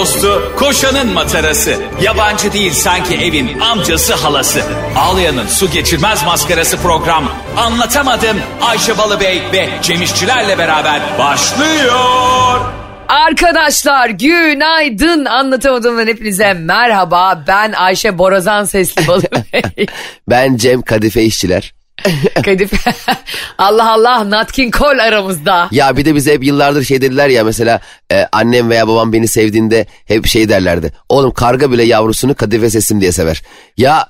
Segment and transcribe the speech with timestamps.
[0.00, 1.74] dostu, koşanın matarası.
[2.02, 4.62] Yabancı değil sanki evin amcası halası.
[4.96, 7.24] Ağlayan'ın su geçirmez maskarası program.
[7.56, 12.60] Anlatamadım Ayşe Balıbey ve Cemişçilerle beraber başlıyor.
[13.08, 17.44] Arkadaşlar günaydın anlatamadığımdan hepinize merhaba.
[17.46, 19.86] Ben Ayşe Borazan Sesli Balıbey.
[20.28, 21.79] Ben Cem Kadife İşçiler.
[22.44, 22.92] Kadife.
[23.58, 25.68] Allah Allah Natkin Kol aramızda.
[25.70, 27.80] Ya bir de bize hep yıllardır şey dediler ya mesela
[28.12, 30.92] e, annem veya babam beni sevdiğinde hep şey derlerdi.
[31.08, 33.42] Oğlum karga bile yavrusunu kadife sesim diye sever.
[33.76, 34.06] Ya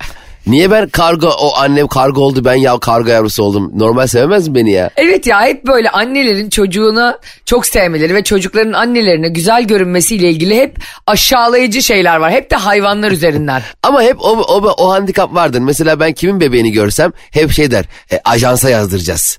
[0.46, 3.72] niye ben karga o annem karga oldu ben ya karga yavrusu oldum.
[3.74, 4.90] Normal sevemez mi beni ya?
[4.96, 10.76] Evet ya hep böyle annelerin çocuğunu çok sevmeleri ve çocukların annelerine güzel görünmesiyle ilgili hep
[11.06, 12.32] aşağılayıcı şeyler var.
[12.32, 13.62] Hep de hayvanlar üzerinden.
[13.82, 15.58] Ama hep o, o, o handikap vardır.
[15.58, 17.84] Mesela ben kimin bebeğini görsem hep şey der.
[18.12, 19.38] E, ajansa yazdıracağız.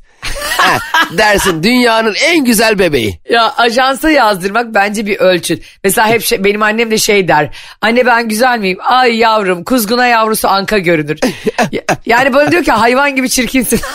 [0.57, 0.77] Ha,
[1.17, 3.19] dersin dünyanın en güzel bebeği.
[3.29, 5.63] Ya ajansa yazdırmak bence bir ölçüt.
[5.83, 7.49] Mesela hep şey, benim annem de şey der.
[7.81, 8.77] Anne ben güzel miyim?
[8.83, 11.19] Ay yavrum kuzguna yavrusu anka görünür.
[11.71, 13.79] Ya- yani bana diyor ki hayvan gibi çirkinsin.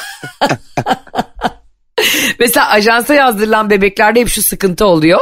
[2.38, 5.20] Mesela ajansa yazdırılan bebeklerde hep şu sıkıntı oluyor.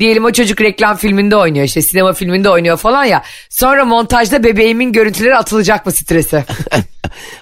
[0.00, 3.22] Diyelim o çocuk reklam filminde oynuyor işte sinema filminde oynuyor falan ya.
[3.50, 6.44] Sonra montajda bebeğimin görüntüleri atılacak mı stresi?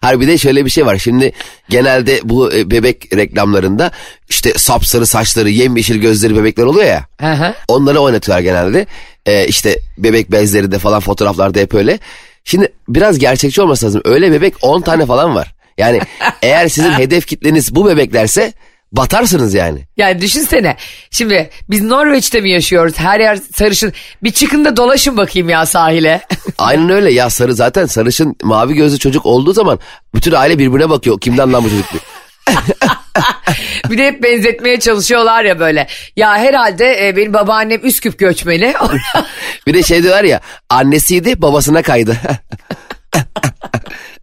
[0.00, 0.98] Hayır bir de şöyle bir şey var.
[0.98, 1.32] Şimdi
[1.68, 3.90] genelde bu e, bebek reklamlarında
[4.28, 7.06] işte sapsarı saçları, yemyeşil gözleri bebekler oluyor ya.
[7.20, 7.54] Hı.
[7.68, 8.86] Onları oynatıyorlar genelde.
[9.26, 11.98] Ee, işte bebek bezleri de falan fotoğraflarda hep öyle.
[12.44, 14.02] Şimdi biraz gerçekçi olması lazım.
[14.04, 15.54] Öyle bebek 10 tane falan var.
[15.78, 16.00] Yani
[16.42, 18.52] eğer sizin hedef kitleniz bu bebeklerse
[18.96, 19.80] batarsınız yani.
[19.96, 20.76] Yani düşünsene
[21.10, 23.92] şimdi biz Norveç'te mi yaşıyoruz her yer sarışın
[24.22, 26.20] bir çıkın da dolaşın bakayım ya sahile.
[26.58, 29.78] Aynen öyle ya sarı zaten sarışın mavi gözlü çocuk olduğu zaman
[30.14, 31.20] bütün aile birbirine bakıyor.
[31.20, 32.00] Kimden lan bu çocuk diye.
[33.90, 35.86] bir de hep benzetmeye çalışıyorlar ya böyle.
[36.16, 38.74] Ya herhalde e, benim babaannem Üsküp göçmeni.
[39.66, 42.16] Bir de şey diyorlar ya annesiydi babasına kaydı.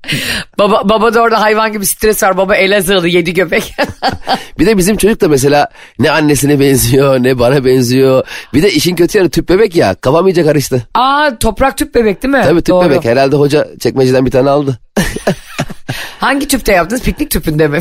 [0.60, 2.38] baba, baba da orada hayvan gibi stres var.
[2.38, 3.74] Baba Elazığlı yedi göbek.
[4.60, 5.68] Bir de bizim çocuk da mesela
[6.00, 8.28] ne annesine benziyor ne bana benziyor.
[8.54, 10.88] Bir de işin kötü yanı tüp bebek ya kafam iyice karıştı.
[10.94, 12.42] Aa toprak tüp bebek değil mi?
[12.44, 12.90] Tabii tüp Doğru.
[12.90, 14.80] bebek herhalde hoca çekmeceden bir tane aldı.
[16.20, 17.02] Hangi tüpte yaptınız?
[17.02, 17.80] Piknik tüpünde mi?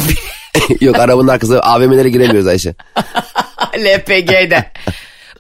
[0.81, 2.75] Yok arabanın arkasında AVM'lere giremiyoruz Ayşe.
[3.79, 4.73] LPG'de.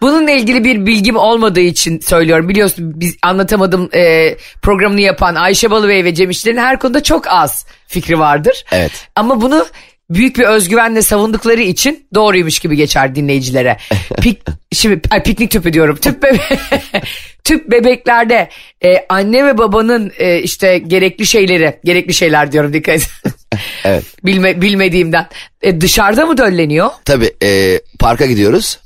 [0.03, 2.49] Bununla ilgili bir bilgim olmadığı için söylüyorum.
[2.49, 7.66] Biliyorsun biz anlatamadım e, programını yapan Ayşe Balıbey ve Cem İşler'in her konuda çok az
[7.87, 8.65] fikri vardır.
[8.72, 8.93] Evet.
[9.16, 9.66] Ama bunu
[10.10, 13.77] büyük bir özgüvenle savundukları için doğruymuş gibi geçer dinleyicilere.
[14.22, 14.41] Pik,
[14.72, 15.97] şimdi ay, piknik tüpü diyorum.
[15.97, 16.39] Tüp, bebe
[17.44, 18.49] tüp bebeklerde
[18.84, 23.09] e, anne ve babanın e, işte gerekli şeyleri, gerekli şeyler diyorum dikkat et.
[23.84, 24.05] Evet.
[24.25, 25.28] Bilme, bilmediğimden.
[25.62, 26.91] E, dışarıda mı dölleniyor?
[27.05, 28.78] Tabii e, parka gidiyoruz.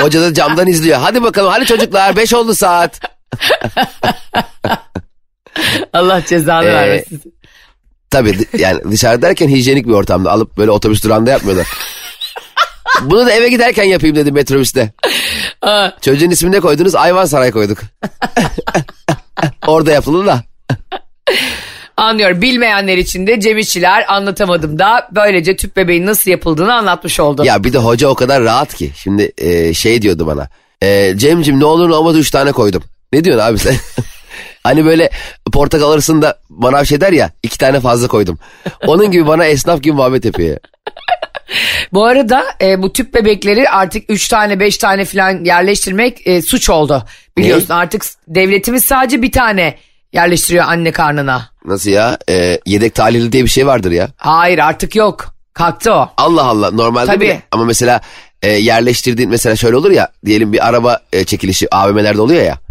[0.00, 0.98] Hoca da camdan izliyor.
[0.98, 3.00] Hadi bakalım hadi çocuklar 5 oldu saat.
[5.92, 7.22] Allah cezanı Ee, vermesin.
[8.10, 11.66] Tabii yani dışarı derken hijyenik bir ortamda alıp böyle otobüs durağında yapmıyorlar.
[13.02, 14.92] Bunu da eve giderken yapayım dedim metrobüste.
[16.00, 16.94] Çocuğun ismini ne koydunuz?
[16.94, 17.78] Ayvansaray koyduk.
[19.66, 20.42] Orada yapıldı da.
[22.02, 22.42] Anlıyorum.
[22.42, 27.44] Bilmeyenler için de Cem İşçiler anlatamadım da böylece tüp bebeğin nasıl yapıldığını anlatmış oldu.
[27.44, 28.90] Ya bir de hoca o kadar rahat ki.
[28.96, 30.48] Şimdi e, şey diyordu bana.
[30.82, 32.82] E, Cemcim ne olur ne olmaz üç tane koydum.
[33.12, 33.74] Ne diyorsun abi sen?
[34.64, 35.10] hani böyle
[35.52, 38.38] portakal alırsın da bana bir şey der ya iki tane fazla koydum.
[38.86, 40.58] Onun gibi bana esnaf gibi muhabbet yapıyor ya.
[41.92, 46.70] Bu arada e, bu tüp bebekleri artık 3 tane 5 tane falan yerleştirmek e, suç
[46.70, 47.04] oldu.
[47.38, 49.76] Biliyorsun artık devletimiz sadece bir tane
[50.12, 51.48] yerleştiriyor anne karnına.
[51.64, 52.18] Nasıl ya?
[52.28, 54.08] E, yedek tahlili diye bir şey vardır ya.
[54.16, 55.34] Hayır artık yok.
[55.54, 56.10] Kalktı o.
[56.16, 57.20] Allah Allah normalde Tabii.
[57.24, 57.42] bile.
[57.52, 58.00] Ama mesela
[58.42, 60.08] e, yerleştirdiğin mesela şöyle olur ya.
[60.26, 62.58] Diyelim bir araba e, çekilişi AVM'lerde oluyor ya.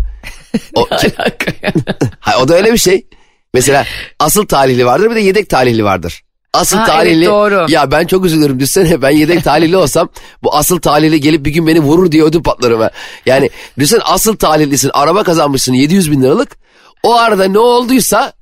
[0.76, 0.88] O,
[2.20, 3.06] Ha, o da öyle bir şey.
[3.54, 3.86] Mesela
[4.20, 6.22] asıl talihli vardır bir de yedek talihli vardır.
[6.54, 7.18] Asıl Ha, talihli.
[7.18, 7.66] evet, doğru.
[7.70, 10.10] Ya ben çok üzülürüm düşünsene ben yedek talihli olsam
[10.44, 12.82] bu asıl talihli gelip bir gün beni vurur diye ödüm patlarım.
[12.82, 12.92] ha.
[13.26, 13.50] Yani
[13.80, 16.58] düşünsene asıl talihlisin araba kazanmışsın 700 bin liralık.
[17.04, 18.34] O arada ne olduysa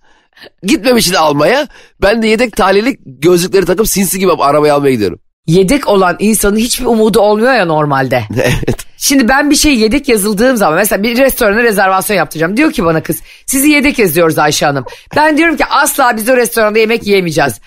[0.64, 1.68] gitmemişsin almaya.
[2.02, 5.20] Ben de yedek talihli gözlükleri takıp sinsi gibi arabayı almaya gidiyorum.
[5.48, 8.24] Yedek olan insanın hiçbir umudu olmuyor ya normalde.
[8.36, 8.86] evet.
[8.98, 12.58] Şimdi ben bir şey yedek yazıldığım zaman mesela bir restorana rezervasyon yaptıracağım.
[12.58, 14.86] Diyor ki bana kız sizi yedek yazıyoruz Ayşe Hanım.
[15.16, 17.62] Ben diyorum ki asla biz o restoranda yemek yiyemeyeceğiz.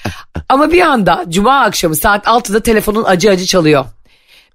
[0.48, 3.84] Ama bir anda cuma akşamı saat 6'da telefonun acı acı çalıyor.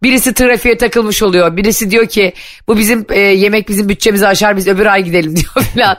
[0.03, 1.57] Birisi trafiğe takılmış oluyor.
[1.57, 2.33] Birisi diyor ki
[2.67, 5.97] bu bizim e, yemek bizim bütçemizi aşar biz öbür ay gidelim diyor falan.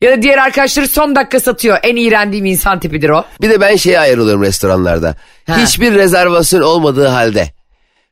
[0.00, 1.78] Ya da diğer arkadaşları son dakika satıyor.
[1.82, 3.24] En iğrendiğim insan tipidir o.
[3.40, 5.14] Bir de ben şeye ayrılıyorum restoranlarda.
[5.46, 5.56] Ha.
[5.58, 7.50] Hiçbir rezervasyon olmadığı halde.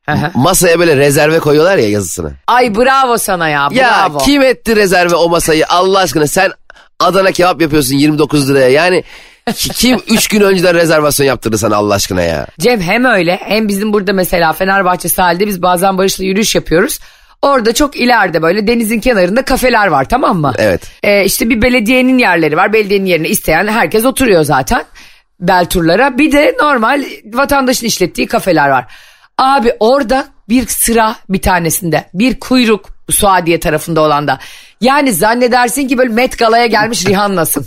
[0.08, 0.30] Aha.
[0.34, 2.32] masaya böyle rezerve koyuyorlar ya yazısını.
[2.46, 4.18] Ay bravo sana ya Ya bravo.
[4.18, 6.52] kim etti rezerve o masayı Allah aşkına sen
[7.00, 9.04] Adana kebap yapıyorsun 29 liraya yani
[9.54, 12.46] ki- kim 3 gün önceden rezervasyon yaptırdı sana Allah aşkına ya.
[12.60, 16.98] Cem hem öyle hem bizim burada mesela Fenerbahçe sahilde biz bazen Barış'la yürüyüş yapıyoruz.
[17.42, 20.52] Orada çok ileride böyle denizin kenarında kafeler var tamam mı?
[20.58, 20.82] Evet.
[21.02, 22.72] Ee, işte bir belediyenin yerleri var.
[22.72, 24.84] Belediyenin yerine isteyen herkes oturuyor zaten.
[25.40, 26.18] Bel turlara.
[26.18, 28.86] Bir de normal vatandaşın işlettiği kafeler var.
[29.38, 34.38] Abi orada bir sıra bir tanesinde bir kuyruk Suadiye tarafında olan da.
[34.80, 37.66] Yani zannedersin ki böyle Met Gala'ya gelmiş Rihanna'sın.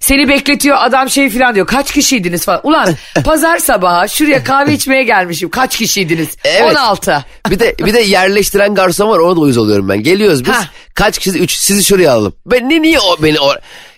[0.00, 1.66] Seni bekletiyor adam şey falan diyor.
[1.66, 2.60] Kaç kişiydiniz falan.
[2.62, 2.94] Ulan
[3.24, 5.50] pazar sabahı şuraya kahve içmeye gelmişim.
[5.50, 6.28] Kaç kişiydiniz?
[6.44, 6.76] Evet.
[6.76, 7.24] 16.
[7.50, 10.02] Bir de bir de yerleştiren garson var ona da uyuz oluyorum ben.
[10.02, 10.64] Geliyoruz biz Ha.
[10.94, 12.34] kaç kişi 3 sizi şuraya alalım.
[12.46, 13.54] Ben ne niye o beni o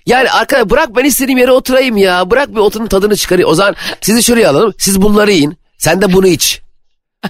[0.06, 2.31] yani arkadaş bırak ben istediğim yere oturayım ya.
[2.31, 3.50] Bırak bir oturun tadını çıkarayım.
[3.50, 4.75] O zaman sizi şuraya alalım.
[4.79, 5.58] Siz bunları yiyin.
[5.79, 6.63] Sen de bunu iç.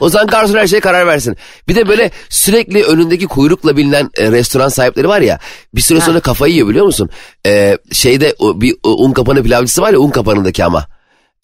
[0.00, 1.36] O zaman garson her şeye karar versin.
[1.68, 5.38] Bir de böyle sürekli önündeki kuyrukla bilinen e, restoran sahipleri var ya.
[5.74, 7.10] Bir süre sonra kafayı yiyor biliyor musun?
[7.46, 10.86] E, şeyde o, bir o, un kapanı pilavcısı var ya un kapanındaki ama.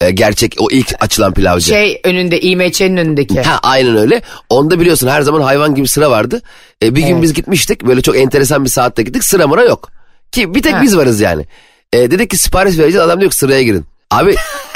[0.01, 1.65] E, gerçek o ilk açılan pilavcı.
[1.65, 3.41] Şey önünde İMÇ'nin önündeki.
[3.41, 4.21] Ha aynen öyle.
[4.49, 6.41] Onda biliyorsun her zaman hayvan gibi sıra vardı.
[6.83, 7.23] E, bir gün Evet.
[7.23, 7.85] biz gitmiştik.
[7.85, 9.23] Böyle çok enteresan bir saatte gittik.
[9.23, 9.89] Sıra mıra yok.
[10.31, 10.81] Ki bir tek Ha.
[10.81, 11.45] biz varız yani.
[11.93, 13.05] E, dedik ki sipariş vereceğiz.
[13.05, 13.85] Adam diyor ki sıraya girin.
[14.11, 14.35] Abi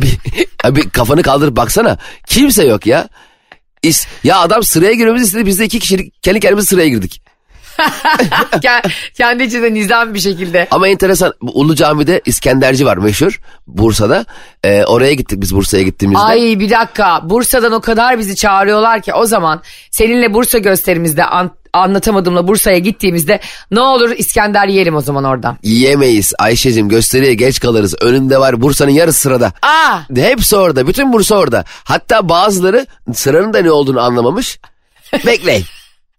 [0.00, 0.18] bir,
[0.64, 1.98] abi kafanı kaldırıp baksana.
[2.26, 3.08] Kimse yok ya.
[3.84, 5.46] İs- ya adam sıraya girmemizi istedi.
[5.46, 7.22] Biz de iki kişilik kendi kendimize sıraya girdik.
[8.52, 10.68] Ke- Kendi içinde nizam bir şekilde.
[10.70, 14.24] Ama enteresan Ulu Cami'de İskenderci var meşhur Bursa'da.
[14.64, 16.22] E, oraya gittik biz Bursa'ya gittiğimizde.
[16.22, 21.54] Ay bir dakika Bursa'dan o kadar bizi çağırıyorlar ki o zaman seninle Bursa gösterimizde an-
[21.76, 23.40] anlatamadığımla Bursa'ya gittiğimizde
[23.70, 25.58] ne olur İskender yiyelim o zaman oradan.
[25.62, 27.94] Yiyemeyiz Ayşe'cim gösteriye geç kalırız.
[28.00, 29.52] Önünde var Bursa'nın yarısı sırada.
[29.62, 30.86] Aa Hepsi orada.
[30.86, 31.64] Bütün Bursa orada.
[31.84, 34.58] Hatta bazıları sıranın da ne olduğunu anlamamış.
[35.26, 35.64] Bekleyin.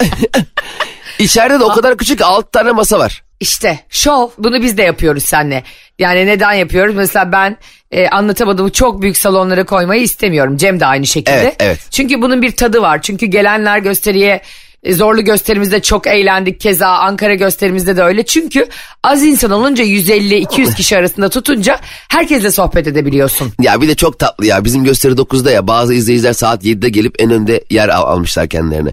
[1.19, 3.23] İçeride de o kadar küçük 6 tane masa var.
[3.39, 5.63] işte şov bunu biz de yapıyoruz seninle.
[5.99, 6.95] Yani neden yapıyoruz?
[6.95, 7.57] Mesela ben
[7.91, 10.57] e, anlatamadığımı çok büyük salonlara koymayı istemiyorum.
[10.57, 11.37] Cem de aynı şekilde.
[11.37, 11.79] Evet, evet.
[11.91, 13.01] Çünkü bunun bir tadı var.
[13.01, 14.41] Çünkü gelenler gösteriye
[14.91, 16.59] zorlu gösterimizde çok eğlendik.
[16.59, 18.25] Keza Ankara gösterimizde de öyle.
[18.25, 18.67] Çünkü
[19.03, 21.79] az insan olunca 150-200 kişi arasında tutunca
[22.09, 23.53] herkesle sohbet edebiliyorsun.
[23.61, 24.65] Ya bir de çok tatlı ya.
[24.65, 25.67] Bizim gösteri 9'da ya.
[25.67, 28.89] Bazı izleyiciler saat 7'de gelip en önde yer al- almışlar kendilerine.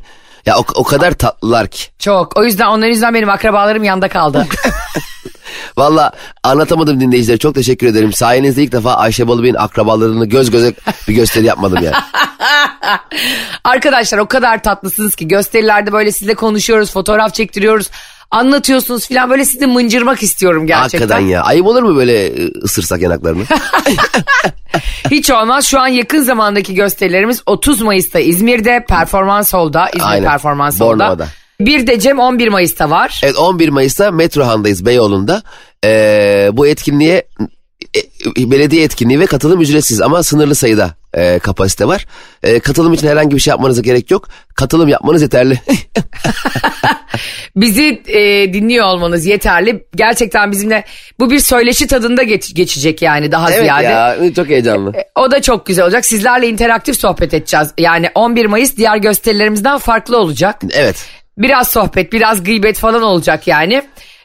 [0.47, 1.85] Ya o, o kadar tatlılar ki.
[1.99, 2.37] Çok.
[2.37, 4.47] O yüzden onların yüzünden benim akrabalarım yanda kaldı.
[5.77, 7.39] Valla anlatamadım dinleyicilere.
[7.39, 8.13] Çok teşekkür ederim.
[8.13, 10.75] Sayenizde ilk defa Ayşe Balıbey'in akrabalarını göz göze
[11.09, 11.97] bir gösteri yapmadım yani.
[13.65, 17.91] Arkadaşlar o kadar tatlısınız ki gösterilerde böyle sizle konuşuyoruz, fotoğraf çektiriyoruz.
[18.31, 20.99] Anlatıyorsunuz falan böyle sizi mıncırmak istiyorum gerçekten.
[20.99, 21.43] Hakikaten ya.
[21.43, 23.45] Ayıp olur mu böyle e, ısırsak yanaklarını?
[25.11, 25.67] Hiç olmaz.
[25.67, 30.31] Şu an yakın zamandaki gösterilerimiz 30 Mayıs'ta İzmir'de, Performans Hall'da, İzmir Aynen.
[30.31, 30.91] Performans Hall'da.
[30.91, 31.29] Bornova'da.
[31.61, 33.21] Bir de Cem 11 Mayıs'ta var.
[33.25, 35.43] Evet 11 Mayıs'ta Metrohan'dayız Beyoğlu'nda.
[35.85, 37.23] Ee, bu etkinliğe
[38.37, 42.07] belediye etkinliği ve katılım ücretsiz ama sınırlı sayıda e, kapasite var.
[42.43, 44.29] E, katılım için herhangi bir şey yapmanıza gerek yok.
[44.55, 45.61] Katılım yapmanız yeterli.
[47.57, 49.85] Bizi e, dinliyor olmanız yeterli.
[49.97, 50.85] Gerçekten bizimle
[51.21, 53.85] bu bir söyleşi tadında geç- geçecek yani daha evet ziyade.
[53.85, 54.93] ya çok heyecanlı.
[55.15, 56.05] O da çok güzel olacak.
[56.05, 57.69] Sizlerle interaktif sohbet edeceğiz.
[57.79, 60.61] Yani 11 Mayıs diğer gösterilerimizden farklı olacak.
[60.73, 61.07] Evet.
[61.39, 63.83] Biraz sohbet, biraz gıybet falan olacak yani.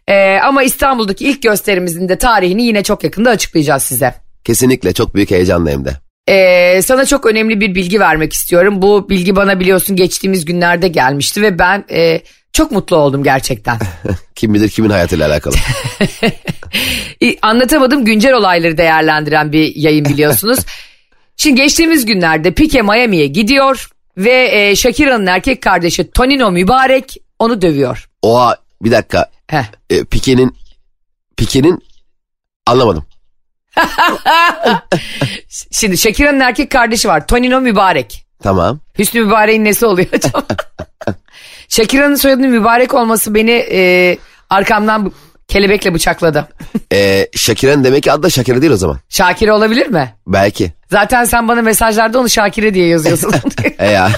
[0.09, 4.13] Ee, ama İstanbul'daki ilk gösterimizin de tarihini yine çok yakında açıklayacağız size.
[4.43, 5.93] Kesinlikle çok büyük heyecanlı hem de.
[6.27, 8.81] Ee, sana çok önemli bir bilgi vermek istiyorum.
[8.81, 12.21] Bu bilgi bana biliyorsun geçtiğimiz günlerde gelmişti ve ben e,
[12.53, 13.77] çok mutlu oldum gerçekten.
[14.35, 15.55] Kim bilir kimin hayatıyla alakalı.
[17.41, 20.59] Anlatamadım güncel olayları değerlendiren bir yayın biliyorsunuz.
[21.37, 28.09] Şimdi geçtiğimiz günlerde Pike Miami'ye gidiyor ve e, Shakira'nın erkek kardeşi Tonino Mübarek onu dövüyor.
[28.21, 29.29] Oha bir dakika.
[29.48, 29.63] Heh.
[29.89, 30.55] E, Pike'nin
[31.38, 31.83] Pike'nin
[32.65, 33.05] anlamadım.
[35.71, 38.25] Şimdi Shakira'nın erkek kardeşi var Tonino Mübarek.
[38.43, 38.79] Tamam.
[39.00, 40.43] Hüsnü Mübarek'in nesi oluyor acaba?
[41.69, 44.17] Shakira'nın soyadının mübarek olması beni e,
[44.50, 45.12] arkamdan
[45.48, 46.48] kelebekle bıçakladı.
[46.93, 49.00] E, Şakire'nin demek ki adı da Şakire değil o zaman.
[49.09, 50.15] Şakire olabilir mi?
[50.27, 50.74] Belki.
[50.91, 53.33] Zaten sen bana mesajlarda onu Şakire diye yazıyorsun.
[53.79, 54.12] E ya.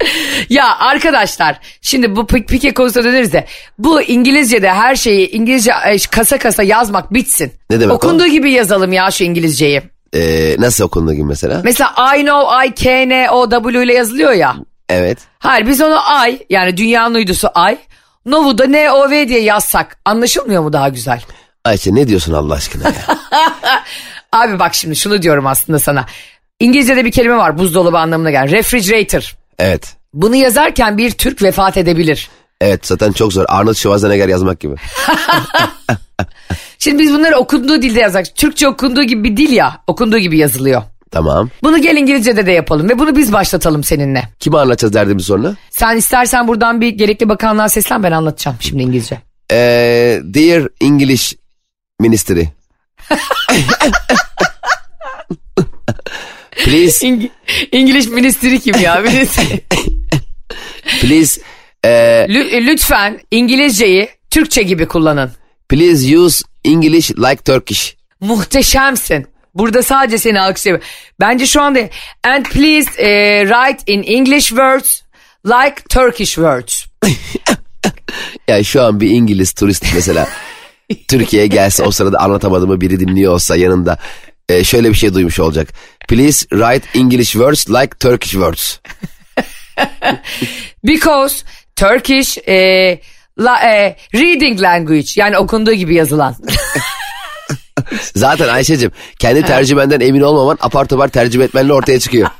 [0.48, 3.46] ya arkadaşlar şimdi bu Pi- Pike konusuna döneriz de
[3.78, 7.52] bu İngilizce'de her şeyi İngilizce e, kasa kasa yazmak bitsin.
[7.70, 7.96] Ne demek o?
[7.96, 9.82] Okunduğu gibi yazalım ya şu İngilizceyi.
[10.14, 11.60] E, nasıl okunduğu gibi mesela?
[11.64, 14.56] Mesela I know I K N O W ile yazılıyor ya.
[14.88, 15.18] Evet.
[15.38, 17.76] Hayır biz onu ay yani dünyanın uydusu ay.
[18.26, 21.20] Novu'da N O V diye yazsak anlaşılmıyor mu daha güzel?
[21.64, 23.18] Ayşe ne diyorsun Allah aşkına ya?
[24.32, 26.06] Abi bak şimdi şunu diyorum aslında sana.
[26.60, 28.50] İngilizce'de bir kelime var buzdolabı anlamına gelen.
[28.50, 29.36] Refrigerator.
[29.58, 29.96] Evet.
[30.14, 32.28] Bunu yazarken bir Türk vefat edebilir.
[32.60, 33.44] Evet zaten çok zor.
[33.48, 34.74] Arnold Schwarzenegger yazmak gibi.
[36.78, 38.36] Şimdi biz bunları okunduğu dilde yazsak.
[38.36, 39.82] Türkçe okunduğu gibi bir dil ya.
[39.86, 40.82] Okunduğu gibi yazılıyor.
[41.10, 41.50] Tamam.
[41.62, 44.28] Bunu gel İngilizce'de de yapalım ve bunu biz başlatalım seninle.
[44.40, 45.54] Kime anlatacağız derdimiz sonra?
[45.70, 49.18] Sen istersen buradan bir gerekli bakanlığa seslen ben anlatacağım şimdi İngilizce.
[49.52, 51.34] Ee, dear English
[52.00, 52.42] Ministry.
[56.64, 57.30] please, İng
[57.72, 58.96] İngiliz ministri kim ya?
[59.00, 59.60] Ministri.
[61.00, 61.40] please,
[61.84, 61.88] e,
[62.28, 65.32] Lü- lütfen İngilizceyi Türkçe gibi kullanın.
[65.68, 67.96] please use English like Turkish.
[68.20, 69.26] Muhteşemsin.
[69.54, 70.84] Burada sadece seni alkışlıyorum.
[71.20, 71.80] Bence şu anda
[72.24, 75.02] and please eh, write in English words
[75.46, 76.84] like Turkish words.
[78.48, 80.28] Yani şu an bir İngiliz turist mesela
[81.08, 83.98] Türkiye'ye gelse o sırada anlatamadığımı biri dinliyor olsa yanında
[84.48, 85.68] e, şöyle bir şey duymuş olacak.
[86.08, 88.78] Please write English words like Turkish words.
[90.84, 91.44] Because
[91.76, 92.98] Turkish eh,
[93.38, 96.36] la- eh, reading language yani okunduğu gibi yazılan.
[98.14, 102.28] Zaten Ayşe'cim kendi tercümenden emin olmaman apar topar tercüme etmenle ortaya çıkıyor.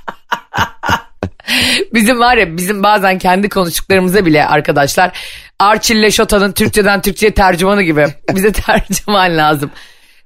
[1.95, 5.19] bizim var ya bizim bazen kendi konuştuklarımıza bile arkadaşlar
[5.59, 9.71] Arçille Şota'nın Türkçeden Türkçe'ye tercümanı gibi bize tercüman lazım.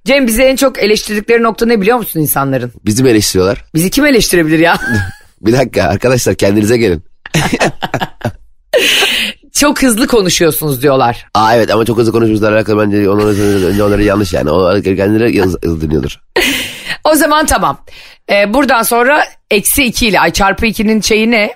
[0.04, 2.73] Cem bize en çok eleştirdikleri nokta ne biliyor musun insanların?
[2.85, 3.64] Bizi mi eleştiriyorlar?
[3.75, 4.78] Bizi kim eleştirebilir ya?
[5.40, 7.04] Bir dakika arkadaşlar kendinize gelin.
[9.52, 11.26] çok hızlı konuşuyorsunuz diyorlar.
[11.35, 14.50] Aa evet ama çok hızlı konuşmuşlar alakalı bence onları, onları yanlış yani.
[14.50, 15.35] O kendileri
[15.80, 16.21] dinliyordur.
[17.04, 17.85] O zaman tamam.
[18.30, 21.54] Ee, buradan sonra eksi 2 ile ay çarpı 2'nin şeyi ne?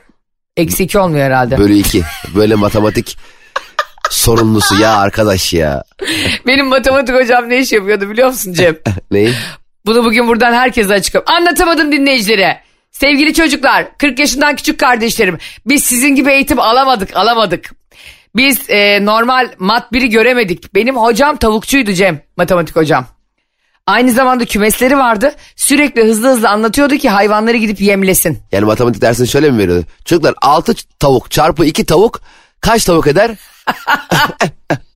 [0.57, 1.59] Eksi 2 olmuyor herhalde.
[1.59, 2.03] Bölü iki.
[2.35, 3.17] Böyle matematik
[4.11, 5.85] sorumlusu ya arkadaş ya.
[6.47, 8.77] Benim matematik hocam ne iş yapıyordu biliyor musun Cem?
[9.11, 9.33] Neyi?
[9.87, 11.33] Bunu bugün buradan herkese açıklıyorum.
[11.35, 12.61] Anlatamadım dinleyicilere.
[12.93, 15.39] Sevgili çocuklar, 40 yaşından küçük kardeşlerim.
[15.67, 17.71] Biz sizin gibi eğitim alamadık, alamadık.
[18.37, 20.75] Biz e, normal mat biri göremedik.
[20.75, 23.07] Benim hocam tavukçuydu Cem, matematik hocam.
[23.87, 25.35] Aynı zamanda kümesleri vardı.
[25.57, 28.39] Sürekli hızlı hızlı anlatıyordu ki hayvanları gidip yemlesin.
[28.53, 29.87] Yani matematik dersini şöyle mi veriyordu?
[30.05, 32.21] Çocuklar 6 tavuk çarpı 2 tavuk
[32.61, 33.37] kaç tavuk eder?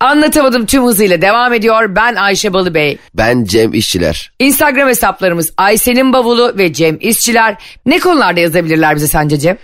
[0.00, 1.96] Anlatamadım tüm hızıyla devam ediyor.
[1.96, 2.98] Ben Ayşe Balıbey.
[3.14, 4.32] Ben Cem İşçiler.
[4.38, 7.56] Instagram hesaplarımız Ayşe'nin bavulu ve Cem İşçiler.
[7.86, 9.58] Ne konularda yazabilirler bize sence Cem?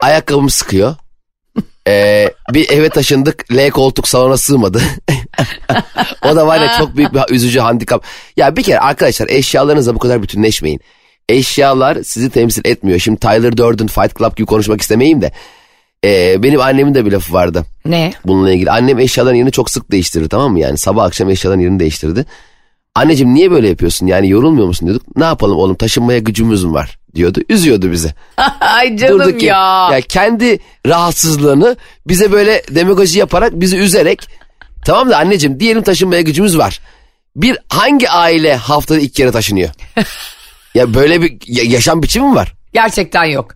[0.00, 0.94] Ayakkabım sıkıyor.
[1.88, 4.82] Ee, bir eve taşındık L koltuk salona sığmadı.
[6.24, 8.04] o da var ya çok büyük bir üzücü handikap.
[8.36, 10.80] Ya bir kere arkadaşlar eşyalarınızla bu kadar bütünleşmeyin.
[11.28, 12.98] Eşyalar sizi temsil etmiyor.
[12.98, 15.32] Şimdi Tyler Durden Fight Club gibi konuşmak istemeyeyim de.
[16.04, 18.12] Ee, benim annemin de bir lafı vardı Ne?
[18.24, 18.70] bununla ilgili.
[18.70, 20.60] Annem eşyaların yerini çok sık değiştirirdi tamam mı?
[20.60, 22.26] Yani sabah akşam eşyaların yerini değiştirdi.
[22.94, 24.06] Anneciğim niye böyle yapıyorsun?
[24.06, 25.16] Yani yorulmuyor musun diyorduk.
[25.16, 27.40] Ne yapalım oğlum taşınmaya gücümüz mü var diyordu.
[27.48, 28.14] Üzüyordu bizi.
[28.60, 29.88] Ay canım Durduk ki- ya.
[29.92, 31.76] ya kendi rahatsızlığını
[32.08, 34.28] bize böyle demagoji yaparak bizi üzerek
[34.84, 36.80] tamam da anneciğim diyelim taşınmaya gücümüz var.
[37.36, 39.70] Bir hangi aile haftada iki kere taşınıyor?
[40.74, 42.52] ya böyle bir ya- yaşam biçimi mi var?
[42.72, 43.54] Gerçekten yok.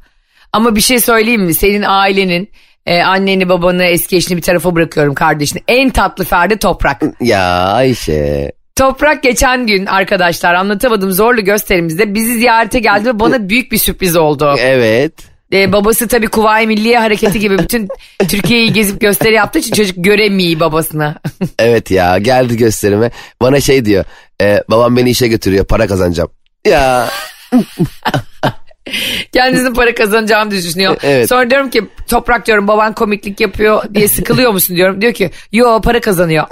[0.56, 1.54] Ama bir şey söyleyeyim mi?
[1.54, 2.48] Senin ailenin
[2.86, 5.62] e, anneni babanı eski eşini bir tarafa bırakıyorum kardeşini.
[5.68, 7.02] En tatlı ferdi toprak.
[7.20, 8.52] Ya Ayşe.
[8.76, 14.16] Toprak geçen gün arkadaşlar anlatamadım zorlu gösterimizde bizi ziyarete geldi ve bana büyük bir sürpriz
[14.16, 14.54] oldu.
[14.58, 15.12] Evet.
[15.52, 17.88] Ee, babası tabii Kuvayi Milliye Hareketi gibi bütün
[18.28, 21.14] Türkiye'yi gezip gösteri yaptığı için çocuk göremiyor babasını.
[21.58, 23.10] Evet ya geldi gösterime.
[23.42, 24.04] Bana şey diyor.
[24.42, 26.30] e, babam beni işe götürüyor para kazanacağım.
[26.66, 27.08] Ya
[29.32, 30.96] Kendisinin para kazanacağını düşünüyor.
[31.02, 31.28] Evet.
[31.28, 35.00] Sonra diyorum ki toprak diyorum baban komiklik yapıyor diye sıkılıyor musun diyorum.
[35.00, 36.46] Diyor ki yo para kazanıyor.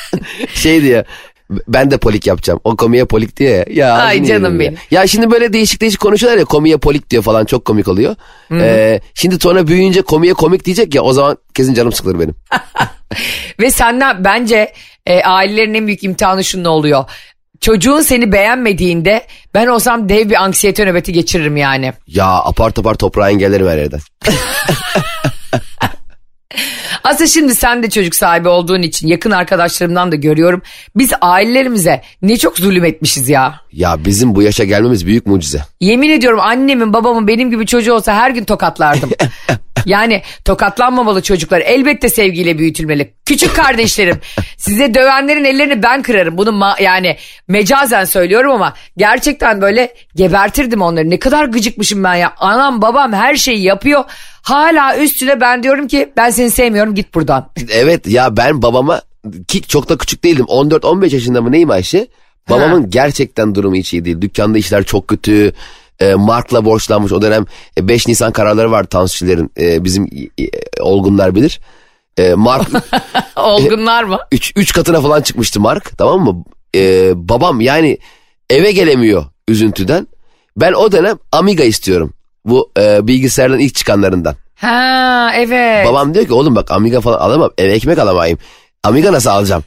[0.54, 1.04] şey diyor.
[1.68, 2.60] Ben de polik yapacağım.
[2.64, 3.64] O komiye polik diyor ya.
[3.68, 4.60] ya Ay canım yerim ya.
[4.60, 4.78] benim.
[4.90, 8.16] Ya şimdi böyle değişik değişik konuşuyorlar ya komiye polik diyor falan çok komik oluyor.
[8.52, 12.34] Ee, şimdi sonra büyüyünce komiye komik diyecek ya o zaman kesin canım sıkılır benim.
[13.60, 14.72] Ve senden bence
[15.06, 17.04] e, ailelerin en büyük imtihanı şunun oluyor.
[17.60, 21.92] Çocuğun seni beğenmediğinde ben olsam dev bir anksiyete nöbeti geçiririm yani.
[22.06, 24.00] Ya apar topar toprağı engellerim her yerden.
[27.04, 30.62] Aslında şimdi sen de çocuk sahibi olduğun için yakın arkadaşlarımdan da görüyorum.
[30.96, 33.60] Biz ailelerimize ne çok zulüm etmişiz ya.
[33.72, 35.64] Ya bizim bu yaşa gelmemiz büyük mucize.
[35.80, 39.10] Yemin ediyorum annemin babamın benim gibi çocuğu olsa her gün tokatlardım.
[39.86, 43.14] yani tokatlanmamalı çocuklar elbette sevgiyle büyütülmeli.
[43.26, 44.18] Küçük kardeşlerim
[44.56, 46.38] size dövenlerin ellerini ben kırarım.
[46.38, 47.16] Bunu ma- yani
[47.48, 51.10] mecazen söylüyorum ama gerçekten böyle gebertirdim onları.
[51.10, 52.32] Ne kadar gıcıkmışım ben ya.
[52.38, 54.04] Anam babam her şeyi yapıyor.
[54.42, 57.50] Hala üstüne ben diyorum ki ben seni sevmiyorum git buradan.
[57.72, 59.02] Evet ya ben babama
[59.48, 62.06] ki çok da küçük değildim 14-15 yaşında mı neyim Ayşe?
[62.50, 64.20] Babamın gerçekten durumu hiç iyi değil.
[64.20, 65.52] Dükkanda işler çok kötü.
[66.00, 67.12] E, Mark'la borçlanmış.
[67.12, 67.46] O dönem
[67.78, 69.50] e, 5 Nisan kararları var tansiyonların.
[69.58, 71.60] E, bizim e, olgunlar bilir.
[72.18, 72.68] E, Mark
[73.36, 74.18] Olgunlar mı?
[74.32, 76.44] 3 üç katına falan çıkmıştı Mark tamam mı?
[76.74, 77.98] E, babam yani
[78.50, 80.08] eve gelemiyor üzüntüden.
[80.56, 82.12] Ben o dönem Amiga istiyorum.
[82.44, 84.34] Bu e, bilgisayardan ilk çıkanlarından.
[84.54, 85.86] Ha evet.
[85.86, 87.50] Babam diyor ki oğlum bak Amiga falan alamam.
[87.58, 88.38] Eve ekmek alamayayım.
[88.84, 89.64] Amiga nasıl alacağım?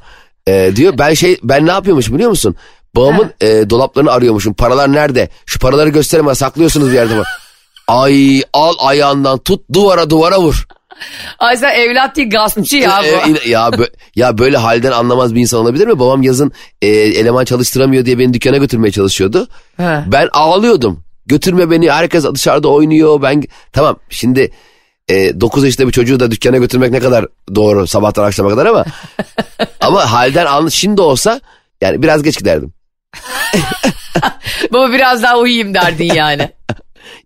[0.47, 2.55] Ee, diyor ben şey ben ne yapıyormuş biliyor musun?
[2.95, 4.53] Babamın e, dolaplarını arıyormuşum.
[4.53, 5.29] Paralar nerede?
[5.45, 7.13] Şu paraları gösterin bana saklıyorsunuz bir yerde.
[7.88, 10.67] Ay al ayağından tut duvara duvara vur.
[11.39, 13.05] Ay sen evlat değil gaspçı ya bu.
[13.05, 16.00] Ee, yine- ya, bö- ya böyle halden anlamaz bir insan olabilir mi?
[16.00, 19.47] Babam yazın e, eleman çalıştıramıyor diye beni dükkana götürmeye çalışıyordu.
[19.77, 20.03] He.
[20.07, 21.03] Ben ağlıyordum.
[21.25, 23.21] Götürme beni herkes dışarıda oynuyor.
[23.21, 24.51] Ben tamam şimdi
[25.09, 28.85] e, 9 yaşında bir çocuğu da dükkana götürmek ne kadar doğru sabahtan akşama kadar ama
[29.81, 31.41] ama halden anlı şimdi olsa
[31.81, 32.73] yani biraz geç giderdim.
[34.74, 36.50] Baba biraz daha uyuyayım derdin yani.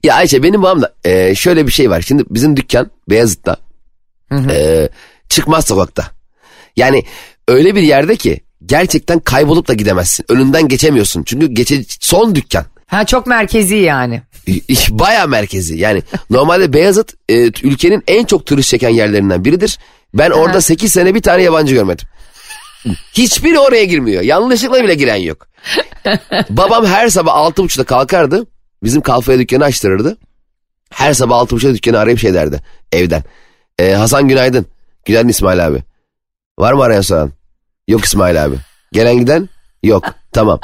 [0.03, 2.01] Ya Ayşe benim babam da e, şöyle bir şey var.
[2.01, 3.57] Şimdi bizim dükkan Beyazıt'ta
[4.49, 4.89] e,
[5.29, 6.11] çıkmaz sokakta.
[6.75, 7.03] Yani
[7.47, 10.25] öyle bir yerde ki gerçekten kaybolup da gidemezsin.
[10.29, 11.23] Önünden geçemiyorsun.
[11.23, 12.65] Çünkü geçe son dükkan.
[12.87, 14.21] Ha çok merkezi yani.
[14.89, 19.79] Baya merkezi yani normalde Beyazıt e, ülkenin en çok turist çeken yerlerinden biridir.
[20.13, 22.07] Ben orada 8 sene bir tane yabancı görmedim.
[23.13, 24.21] Hiçbiri oraya girmiyor.
[24.21, 25.47] Yanlışlıkla bile giren yok.
[26.49, 28.45] Babam her sabah altı buçukta kalkardı.
[28.83, 30.17] Bizim kalfaya dükkanı açtırırdı.
[30.89, 32.61] Her sabah altı buçukta dükkanı arayıp şey derdi
[32.91, 33.23] evden.
[33.79, 34.65] E, Hasan günaydın.
[35.05, 35.83] Günaydın İsmail abi.
[36.59, 37.31] Var mı arayan soran?
[37.87, 38.55] Yok İsmail abi.
[38.91, 39.49] Gelen giden?
[39.83, 40.03] Yok.
[40.33, 40.59] Tamam.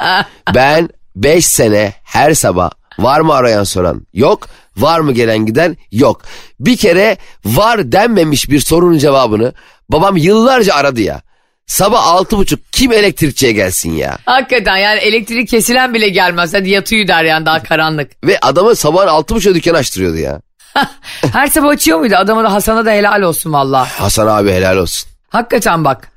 [0.54, 4.06] Ben 5 sene her sabah var mı arayan soran?
[4.14, 4.48] Yok.
[4.76, 5.76] Var mı gelen giden?
[5.92, 6.22] Yok.
[6.60, 9.52] Bir kere var denmemiş bir sorunun cevabını
[9.88, 11.22] babam yıllarca aradı ya.
[11.66, 14.18] Sabah altı buçuk kim elektrikçiye gelsin ya?
[14.26, 16.54] Hakikaten yani elektrik kesilen bile gelmez.
[16.54, 18.10] Hadi yat uyu der yani daha karanlık.
[18.24, 20.40] Ve adamı sabahın altı buçuk dükkan açtırıyordu ya.
[21.32, 22.14] Her sabah açıyor muydu?
[22.16, 23.88] Adama da Hasan'a da helal olsun valla.
[24.00, 25.10] Hasan abi helal olsun.
[25.28, 26.08] Hakikaten bak.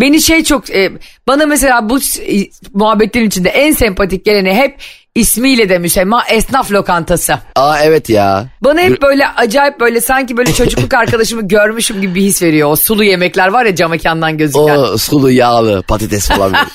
[0.00, 0.92] Beni şey çok e,
[1.28, 4.80] bana mesela bu e, muhabbetlerin içinde en sempatik geleni hep
[5.16, 7.38] ismiyle de müsemma esnaf lokantası.
[7.56, 8.46] Aa evet ya.
[8.60, 12.70] Bana hep böyle acayip böyle sanki böyle çocukluk arkadaşımı görmüşüm gibi bir his veriyor.
[12.70, 14.60] O sulu yemekler var ya cam mekandan gözüken.
[14.76, 16.52] O sulu yağlı patates falan.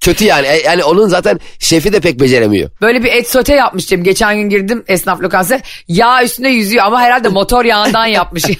[0.00, 0.46] Kötü yani.
[0.46, 2.70] E, Yani onun zaten şefi de pek beceremiyor.
[2.80, 4.02] Böyle bir et sote yapmıştım.
[4.04, 5.60] Geçen gün girdim esnaf lokantasına.
[5.88, 8.44] Yağ üstünde yüzüyor ama herhalde motor yağından yapmış.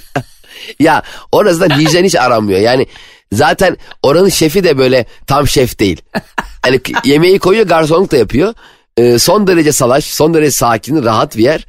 [0.81, 2.61] Ya orası da hijyen hiç aranmıyor.
[2.61, 2.87] Yani
[3.33, 6.03] zaten oranın şefi de böyle tam şef değil.
[6.63, 8.55] Hani yemeği koyuyor garsonluk da yapıyor.
[8.97, 11.67] Ee, son derece salaş, son derece sakin, rahat bir yer.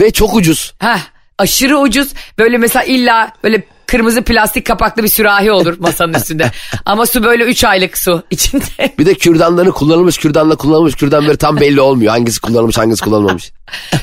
[0.00, 0.74] Ve çok ucuz.
[0.78, 0.98] Heh,
[1.38, 2.08] aşırı ucuz.
[2.38, 6.50] Böyle mesela illa böyle kırmızı plastik kapaklı bir sürahi olur masanın üstünde.
[6.84, 8.64] Ama su böyle 3 aylık su içinde.
[8.98, 12.10] Bir de kürdanları kullanılmış, kürdanla kullanılmış, kürdan böyle tam belli olmuyor.
[12.10, 13.52] Hangisi kullanılmış, hangisi kullanılmamış.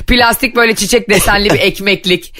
[0.06, 2.34] Plastik böyle çiçek desenli bir ekmeklik.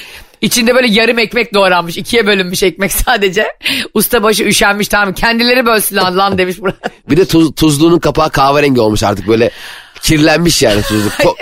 [0.44, 1.96] İçinde böyle yarım ekmek doğranmış.
[1.96, 3.46] ikiye bölünmüş ekmek sadece.
[3.94, 6.74] Ustabaşı üşenmiş tamam kendileri bölsün lan, lan demiş buraya.
[7.10, 9.50] Bir de tuz, tuzluğunun kapağı kahverengi olmuş artık böyle
[10.02, 11.12] kirlenmiş yani tuzluk.
[11.12, 11.36] Ko-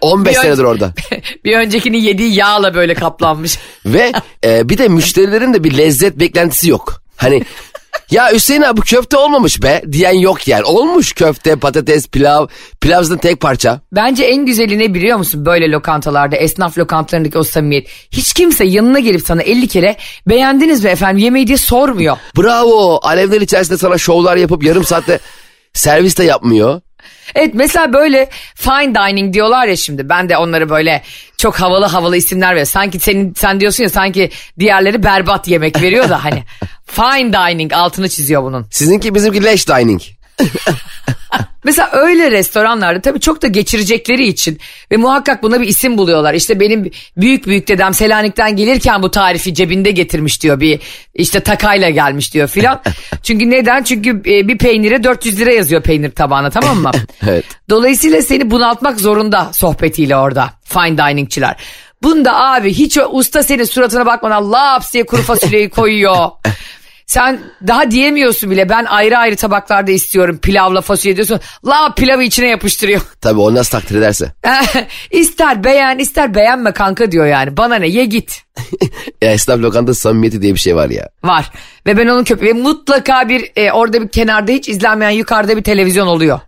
[0.00, 0.92] 15 Bir senedir orada.
[1.44, 3.58] bir öncekini yediği yağla böyle kaplanmış.
[3.86, 4.12] Ve
[4.44, 7.02] e, bir de müşterilerin de bir lezzet beklentisi yok.
[7.16, 7.42] Hani
[8.10, 10.64] ya Hüseyin abi bu köfte olmamış be diyen yok yani.
[10.64, 12.46] Olmuş köfte, patates, pilav.
[12.80, 13.80] Pilav zaten tek parça.
[13.92, 17.88] Bence en güzeli ne biliyor musun böyle lokantalarda esnaf lokantalarındaki o samimiyet.
[18.12, 19.96] Hiç kimse yanına gelip sana 50 kere
[20.28, 22.16] beğendiniz mi efendim yemeği diye sormuyor.
[22.36, 23.00] Bravo.
[23.02, 25.18] Alevler içerisinde sana şovlar yapıp yarım saatte
[25.72, 26.80] servis de yapmıyor.
[27.34, 31.02] Evet mesela böyle fine dining diyorlar ya şimdi ben de onları böyle
[31.36, 32.70] çok havalı havalı isimler veriyorum.
[32.70, 36.44] Sanki senin sen diyorsun ya sanki diğerleri berbat yemek veriyor da hani
[36.86, 38.66] fine dining altını çiziyor bunun.
[38.70, 40.02] Sizinki bizimki leş dining.
[41.68, 44.58] Mesela öyle restoranlarda tabii çok da geçirecekleri için
[44.90, 46.34] ve muhakkak buna bir isim buluyorlar.
[46.34, 50.60] İşte benim büyük büyük dedem Selanik'ten gelirken bu tarifi cebinde getirmiş diyor.
[50.60, 50.80] Bir
[51.14, 52.82] işte takayla gelmiş diyor filan.
[53.22, 53.82] Çünkü neden?
[53.82, 56.90] Çünkü e, bir peynire 400 lira yazıyor peynir tabağına tamam mı?
[57.28, 57.44] Evet.
[57.70, 61.56] Dolayısıyla seni bunaltmak zorunda sohbetiyle orada fine diningçiler.
[62.02, 66.30] Bunda abi hiç o usta senin suratına bakmadan laps diye kuru fasulyeyi koyuyor.
[67.08, 71.40] Sen daha diyemiyorsun bile ben ayrı ayrı tabaklarda istiyorum pilavla fasulye diyorsun.
[71.66, 73.00] La pilavı içine yapıştırıyor.
[73.20, 74.32] Tabii o nasıl takdir ederse.
[75.10, 77.56] ister beğen ister beğenme kanka diyor yani.
[77.56, 78.42] Bana ne ye git.
[79.22, 81.08] Ya esnaf lokantası samimiyeti diye bir şey var ya.
[81.24, 81.50] Var.
[81.86, 86.06] Ve ben onun köpeği mutlaka bir e, orada bir kenarda hiç izlenmeyen yukarıda bir televizyon
[86.06, 86.40] oluyor.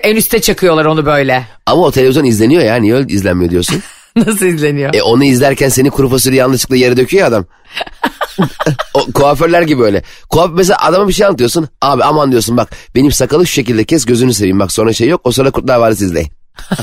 [0.00, 1.46] en üste çakıyorlar onu böyle.
[1.66, 3.82] Ama o televizyon izleniyor ya niye öyle izlenmiyor diyorsun?
[4.16, 4.94] Nasıl izleniyor?
[4.94, 7.46] E onu izlerken seni kuru fasulye yanlışlıkla yere döküyor ya adam.
[8.94, 10.02] O kuaförler gibi öyle.
[10.28, 11.68] Kuaf mesela adama bir şey anlatıyorsun.
[11.82, 14.60] Abi aman diyorsun bak benim sakalı şu şekilde kes gözünü seveyim.
[14.60, 16.32] Bak sonra şey yok o sonra Kurtlar Vadisi izleyin.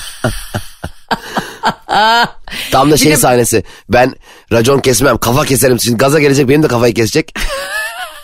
[2.72, 3.64] Tam da şey sahnesi.
[3.90, 4.16] Ben
[4.52, 5.80] racon kesmem kafa keserim.
[5.80, 7.36] Şimdi gaza gelecek benim de kafayı kesecek.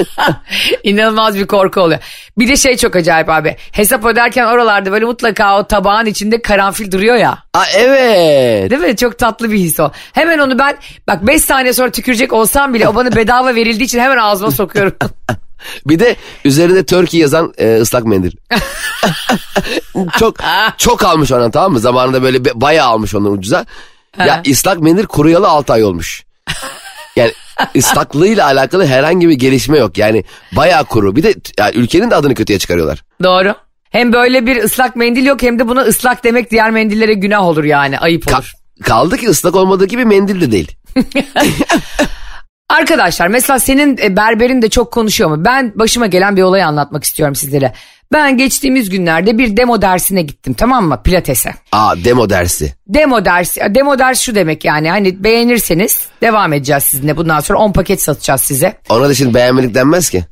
[0.84, 2.00] İnanılmaz bir korku oluyor.
[2.38, 3.56] Bir de şey çok acayip abi.
[3.72, 7.38] Hesap öderken oralarda böyle mutlaka o tabağın içinde karanfil duruyor ya.
[7.54, 8.72] Aa evet.
[8.72, 8.96] Değil mi?
[8.96, 9.92] Çok tatlı bir his o.
[10.14, 14.00] Hemen onu ben bak 5 saniye sonra tükürecek olsam bile o bana bedava verildiği için
[14.00, 14.96] hemen ağzıma sokuyorum.
[15.88, 18.32] Bir de üzerinde Turkey yazan e, ıslak mendil.
[20.20, 20.38] çok
[20.78, 21.80] çok almış ona tamam mı?
[21.80, 23.66] Zamanında böyle bayağı almış onu ucuza.
[24.18, 26.24] Ya ıslak mendil kuruyalı 6 ay olmuş.
[27.16, 27.34] Yani
[27.78, 29.98] ıslaklığıyla alakalı herhangi bir gelişme yok.
[29.98, 31.16] Yani bayağı kuru.
[31.16, 33.04] Bir de yani ülkenin de adını kötüye çıkarıyorlar.
[33.24, 33.54] Doğru.
[33.90, 37.64] Hem böyle bir ıslak mendil yok hem de buna ıslak demek diğer mendillere günah olur
[37.64, 38.54] yani ayıp Ka- olur.
[38.84, 40.72] kaldı ki ıslak olmadığı gibi mendil de değil.
[42.72, 45.46] Arkadaşlar mesela senin e, berberin de çok konuşuyor mu?
[45.46, 47.74] Ben başıma gelen bir olayı anlatmak istiyorum sizlere.
[48.14, 51.02] Ben geçtiğimiz günlerde bir demo dersine gittim tamam mı?
[51.04, 51.56] Pilates'e.
[51.72, 52.74] Aa demo dersi.
[52.88, 57.18] Demo dersi, demo ders şu demek yani hani beğenirseniz devam edeceğiz sizinle.
[57.18, 58.78] Bundan sonra 10 paket satacağız size.
[58.90, 60.26] Ona da şimdi beğenmelik denmez ki.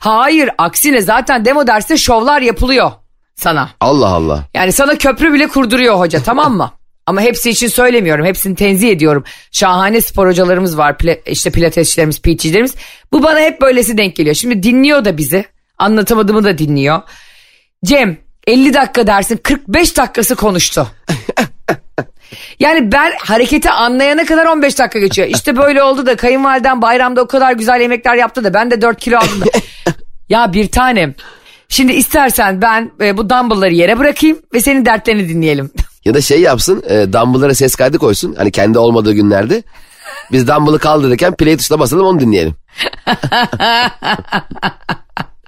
[0.00, 2.92] Hayır aksine zaten demo derste şovlar yapılıyor
[3.34, 3.68] sana.
[3.80, 4.44] Allah Allah.
[4.54, 6.70] Yani sana köprü bile kurduruyor hoca tamam mı?
[7.06, 8.26] Ama hepsi için söylemiyorum.
[8.26, 9.24] Hepsini tenzih ediyorum.
[9.52, 10.92] Şahane spor hocalarımız var.
[10.92, 12.74] Pla- işte pilatesçilerimiz, PT'cilerimiz.
[13.12, 14.34] Bu bana hep böylesi denk geliyor.
[14.34, 15.44] Şimdi dinliyor da bizi.
[15.78, 17.02] Anlatamadığımı da dinliyor.
[17.84, 18.16] Cem
[18.46, 20.88] 50 dakika dersin 45 dakikası konuştu.
[22.58, 25.28] Yani ben hareketi anlayana kadar 15 dakika geçiyor.
[25.28, 29.00] İşte böyle oldu da kayınvaliden bayramda o kadar güzel yemekler yaptı da ben de 4
[29.00, 29.44] kilo aldım da.
[30.28, 31.14] ya bir tanem.
[31.68, 35.70] Şimdi istersen ben e, bu dumbbellları yere bırakayım ve senin dertlerini dinleyelim.
[36.04, 38.34] Ya da şey yapsın e, dumbbell'lara ses kaydı koysun.
[38.34, 39.62] Hani kendi olmadığı günlerde.
[40.32, 42.54] Biz dumbbell'ı kaldırırken play tuşuna basalım onu dinleyelim.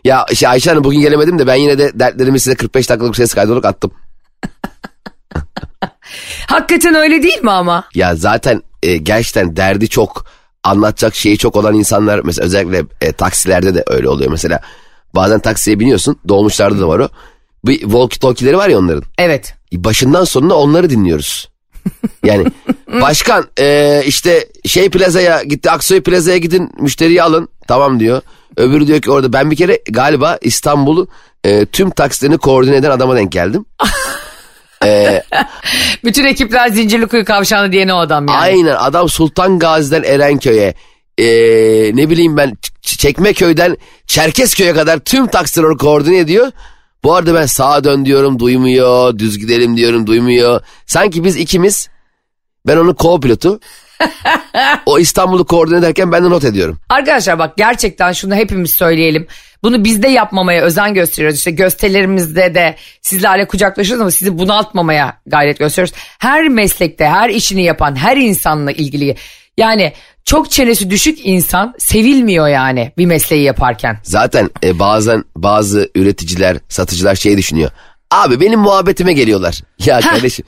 [0.04, 3.35] ya şey Ayşe Hanım bugün gelemedim de ben yine de dertlerimi size 45 dakikalık ses
[3.35, 3.90] kaydı olarak attım.
[6.46, 7.85] Hakikaten öyle değil mi ama?
[7.94, 10.26] Ya zaten e, gerçekten derdi çok
[10.64, 14.61] anlatacak şeyi çok olan insanlar mesela özellikle e, taksilerde de öyle oluyor mesela.
[15.14, 17.09] Bazen taksiye biniyorsun dolmuşlarda da var o.
[17.64, 19.03] Bir walkie talkie'leri var ya onların.
[19.18, 19.55] Evet.
[19.73, 21.49] başından sonuna onları dinliyoruz.
[22.25, 22.47] Yani
[23.01, 28.23] başkan e, işte şey plazaya gitti Aksoy plazaya gidin müşteriyi alın tamam diyor.
[28.57, 31.09] Öbürü diyor ki orada ben bir kere galiba İstanbul'u
[31.44, 33.64] e, tüm taksilerini koordine eden adama denk geldim.
[36.05, 38.38] Bütün ekipler Zincirlikuyu kavşağını diyen o adam yani.
[38.38, 40.75] Aynen adam Sultan Gazi'den Erenköy'e
[41.18, 41.26] e,
[41.94, 43.76] ne bileyim ben Çekmeköy'den
[44.07, 46.52] Çerkezköy'e kadar tüm taksileri koordine ediyor.
[47.04, 50.61] Bu arada ben sağa dön diyorum duymuyor, düz gidelim diyorum duymuyor.
[50.87, 51.88] Sanki biz ikimiz
[52.66, 53.61] ben onun co-pilotu.
[54.87, 56.81] o İstanbul'u koordine ederken ben de not ediyorum.
[56.88, 59.26] Arkadaşlar bak gerçekten şunu hepimiz söyleyelim.
[59.62, 61.38] Bunu biz de yapmamaya özen gösteriyoruz.
[61.38, 65.94] İşte gösterilerimizde de sizlerle kucaklaşıyoruz ama sizi bunaltmamaya gayret gösteriyoruz.
[66.18, 69.16] Her meslekte, her işini yapan, her insanla ilgili
[69.57, 69.92] yani
[70.29, 73.99] çok çenesi düşük insan sevilmiyor yani bir mesleği yaparken.
[74.03, 77.71] Zaten e, bazen bazı üreticiler, satıcılar şey düşünüyor.
[78.11, 79.61] Abi benim muhabbetime geliyorlar.
[79.87, 80.45] Ya kardeşim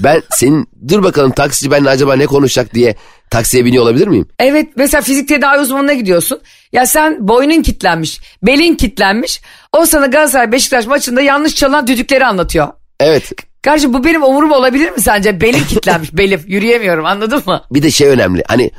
[0.00, 2.94] ben senin dur bakalım taksici benimle acaba ne konuşacak diye
[3.30, 4.28] taksiye biniyor olabilir miyim?
[4.38, 6.40] Evet mesela fizik tedavi uzmanına gidiyorsun.
[6.72, 9.40] Ya sen boynun kitlenmiş, belin kitlenmiş.
[9.72, 12.68] O sana Galatasaray Beşiktaş maçında yanlış çalınan düdükleri anlatıyor.
[13.00, 15.40] Evet Kardeşim bu benim umurum olabilir mi sence?
[15.40, 17.62] Belim kitlenmiş belim yürüyemiyorum anladın mı?
[17.70, 18.70] bir de şey önemli hani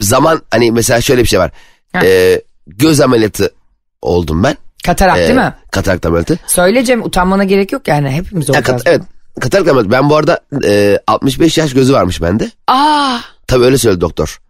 [0.00, 1.50] zaman hani mesela şöyle bir şey var.
[1.92, 2.00] Ha.
[2.04, 3.54] Ee, göz ameliyatı
[4.02, 4.56] oldum ben.
[4.86, 5.54] Katarak Ee, değil mi?
[5.70, 6.38] Katarak ameliyatı.
[6.46, 8.82] Söyle Cem utanmana gerek yok yani hepimiz Ya, olacağız.
[8.82, 9.02] kat- evet
[9.40, 9.90] katarak ameliyatı.
[9.90, 12.50] Ben bu arada e, 65 yaş gözü varmış bende.
[12.68, 14.40] Aa, Tabii öyle söyledi doktor.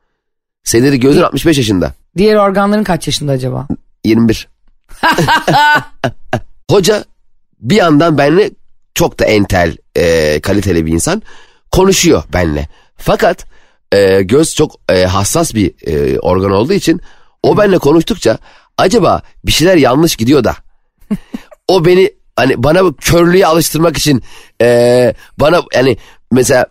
[0.64, 1.92] Senin dedi gözün 65 yaşında.
[2.16, 3.66] diğer organların kaç yaşında acaba?
[4.04, 4.48] 21.
[6.70, 7.04] Hoca
[7.60, 8.50] bir yandan benimle
[8.94, 11.22] çok da entel, e, kaliteli bir insan
[11.70, 12.68] konuşuyor benimle.
[12.96, 13.46] Fakat
[13.92, 17.00] e, göz çok e, hassas bir e, organ olduğu için
[17.42, 18.38] o benimle konuştukça
[18.78, 20.56] acaba bir şeyler yanlış gidiyor da
[21.68, 24.22] o beni hani bana körlüğe alıştırmak için
[24.62, 25.96] e, bana yani
[26.32, 26.66] mesela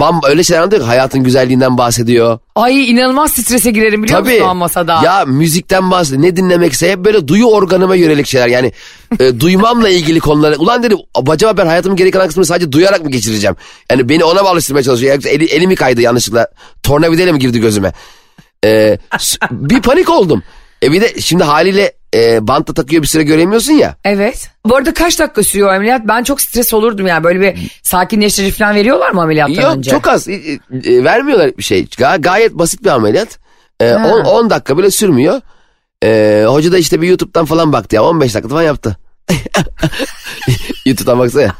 [0.00, 2.38] bam öyle şeyler anlatıyor ki hayatın güzelliğinden bahsediyor.
[2.54, 4.32] Ay inanılmaz strese girerim biliyor Tabii.
[4.32, 5.00] musun o masada?
[5.04, 6.22] Ya müzikten bahsediyor.
[6.22, 8.48] Ne dinlemekse hep böyle duyu organıma yönelik şeyler.
[8.48, 8.72] Yani
[9.20, 10.54] e, duymamla ilgili konular.
[10.58, 13.56] Ulan dedim acaba ben hayatımın geri kalan kısmını sadece duyarak mı geçireceğim?
[13.90, 15.14] Yani beni ona mı alıştırmaya çalışıyor?
[15.14, 16.48] Yoksa eli, eli mi kaydı yanlışlıkla?
[16.82, 17.92] Tornavidayla mı girdi gözüme?
[18.64, 18.98] E,
[19.50, 20.42] bir panik oldum.
[20.82, 23.96] E bir de şimdi haliyle e, bantla takıyor bir süre göremiyorsun ya.
[24.04, 24.50] Evet.
[24.66, 26.02] Bu arada kaç dakika sürüyor ameliyat?
[26.04, 27.24] Ben çok stres olurdum yani.
[27.24, 29.90] Böyle bir sakinleştirici falan veriyorlar mı ameliyattan Yok önce?
[29.90, 30.28] çok az.
[30.28, 30.34] E,
[30.84, 31.84] e, vermiyorlar bir şey.
[31.84, 33.38] Ga- gayet basit bir ameliyat.
[33.80, 35.40] 10 dakika bile sürmüyor.
[36.04, 38.96] Ee, hoca da işte bir YouTube'dan falan baktı ya 15 dakika falan yaptı.
[40.86, 41.54] YouTube'dan baksana ya.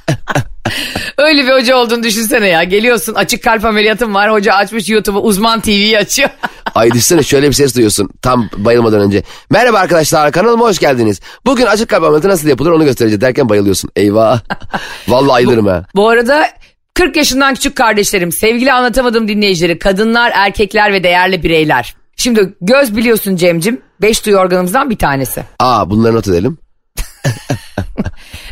[1.19, 2.65] Öyle bir hoca olduğunu düşünsene ya.
[2.65, 4.33] Geliyorsun açık kalp ameliyatın var.
[4.33, 6.31] Hoca açmış YouTube'u uzman TV'yi açıyor.
[6.75, 9.23] Ay düşünsene şöyle bir ses duyuyorsun tam bayılmadan önce.
[9.51, 11.21] Merhaba arkadaşlar kanalıma hoş geldiniz.
[11.45, 13.91] Bugün açık kalp ameliyatı nasıl yapılır onu göstereceğiz derken bayılıyorsun.
[13.97, 14.41] Eyvah.
[15.09, 15.85] Vallahi ayılırım ha.
[15.95, 16.47] Bu arada
[16.95, 21.95] 40 yaşından küçük kardeşlerim, sevgili anlatamadım dinleyicileri, kadınlar, erkekler ve değerli bireyler.
[22.17, 25.43] Şimdi göz biliyorsun Cemcim, beş duyu organımızdan bir tanesi.
[25.59, 26.59] Aa bunları not edelim.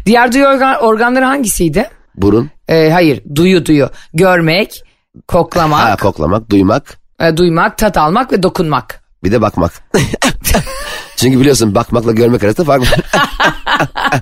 [0.07, 1.89] Diğer duyu organ, organları hangisiydi?
[2.17, 2.51] Burun.
[2.69, 3.91] Ee, hayır, duyu duyu.
[4.15, 4.83] Görmek,
[5.29, 6.99] koklamak, Ha, koklamak, duymak.
[7.21, 9.05] e, duymak, tat almak ve dokunmak.
[9.25, 9.73] Bir de bakmak.
[11.17, 13.01] Çünkü biliyorsun bakmakla görmek arasında fark var.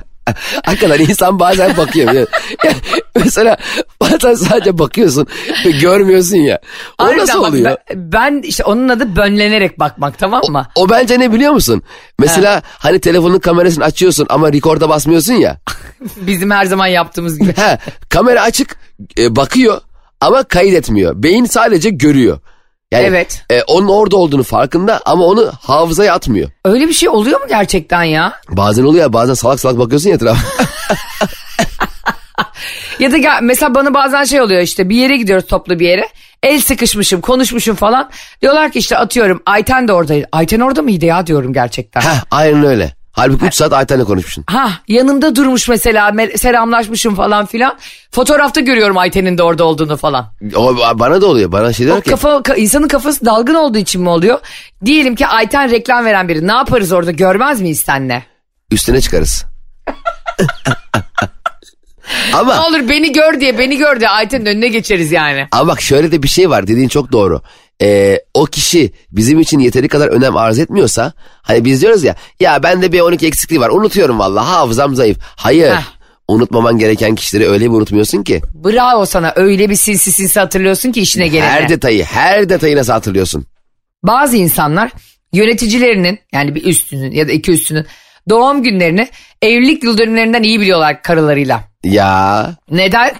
[0.64, 2.12] Hakikaten insan bazen bakıyor.
[2.12, 2.26] Yani
[3.14, 3.56] mesela
[4.00, 5.26] bazen sadece bakıyorsun
[5.66, 6.60] ve görmüyorsun ya.
[6.98, 7.76] O Harbiden nasıl bak, oluyor?
[7.90, 10.66] Ben, ben işte onun adı bönlenerek bakmak tamam mı?
[10.74, 11.82] O bence ne biliyor musun?
[12.18, 15.60] Mesela hani telefonun kamerasını açıyorsun ama rekorda basmıyorsun ya.
[16.16, 17.56] Bizim her zaman yaptığımız gibi.
[17.56, 18.76] He, kamera açık
[19.18, 19.80] e, bakıyor
[20.20, 21.22] ama kaydetmiyor.
[21.22, 22.38] Beyin sadece görüyor.
[22.92, 23.42] Yani Evet.
[23.50, 26.50] e, onun orada olduğunu farkında ama onu hafızaya atmıyor.
[26.64, 28.32] Öyle bir şey oluyor mu gerçekten ya?
[28.48, 30.40] Bazen oluyor ya bazen salak salak bakıyorsun ya etrafa.
[32.98, 36.08] Ya da gel, mesela bana bazen şey oluyor işte bir yere gidiyoruz toplu bir yere.
[36.42, 38.10] El sıkışmışım, konuşmuşum falan.
[38.42, 40.26] Diyorlar ki işte atıyorum Ayten de oradaydı.
[40.32, 42.00] Ayten orada mıydı ya diyorum gerçekten.
[42.00, 42.92] Heh, aynen öyle.
[43.12, 44.44] Halbuki 3 saat Ayten'le konuşmuşsun.
[44.46, 47.78] Ha yanımda durmuş mesela me- selamlaşmışım falan filan.
[48.10, 50.26] Fotoğrafta görüyorum Ayten'in de orada olduğunu falan.
[50.56, 51.52] O bana da oluyor.
[51.52, 54.38] Bana şey diyor ki kafa, ka- insanın kafası dalgın olduğu için mi oluyor?
[54.84, 56.46] Diyelim ki Ayten reklam veren biri.
[56.46, 58.22] Ne yaparız orada görmez miyiz senle?
[58.70, 59.44] üstüne çıkarız.
[62.30, 65.48] Ne ama olur beni gör diye beni gör diye Ayten'in önüne geçeriz yani.
[65.52, 67.42] ama bak şöyle de bir şey var dediğin çok doğru.
[67.82, 72.62] Ee, o kişi bizim için yeteri kadar önem arz etmiyorsa hani biz diyoruz ya ya
[72.62, 75.18] bende bir 12 eksikliği var unutuyorum vallahi hafızam zayıf.
[75.36, 75.82] Hayır Heh.
[76.28, 78.40] unutmaman gereken kişileri öyle bir unutmuyorsun ki.
[78.54, 81.50] Bravo sana öyle bir sinsi sinsi hatırlıyorsun ki işine gelene.
[81.50, 83.46] Her detayı her detayı nasıl hatırlıyorsun?
[84.02, 84.92] Bazı insanlar
[85.32, 87.86] yöneticilerinin yani bir üstünün ya da iki üstünün
[88.28, 89.08] doğum günlerini
[89.42, 91.60] evlilik yıl dönümlerinden iyi biliyorlar karılarıyla.
[91.84, 93.14] Ya Neden?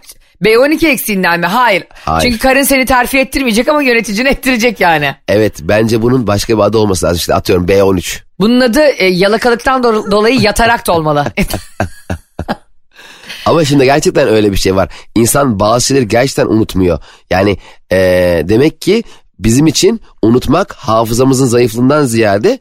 [0.45, 1.47] B12 eksiğinden mi?
[1.47, 1.85] Hayır.
[2.05, 2.23] Hayır.
[2.23, 5.15] Çünkü karın seni terfi ettirmeyecek ama yöneticini ettirecek yani.
[5.29, 8.21] evet bence bunun başka bir adı olması lazım işte atıyorum B13.
[8.41, 11.25] Bunun adı e, yalakalıktan do- dolayı yatarak da olmalı.
[13.47, 14.89] Ama şimdi gerçekten öyle bir şey var.
[15.15, 16.99] İnsan bazı şeyleri gerçekten unutmuyor.
[17.31, 17.57] Yani
[17.93, 19.03] eee, demek ki
[19.39, 22.59] bizim için unutmak hafızamızın zayıflığından ziyade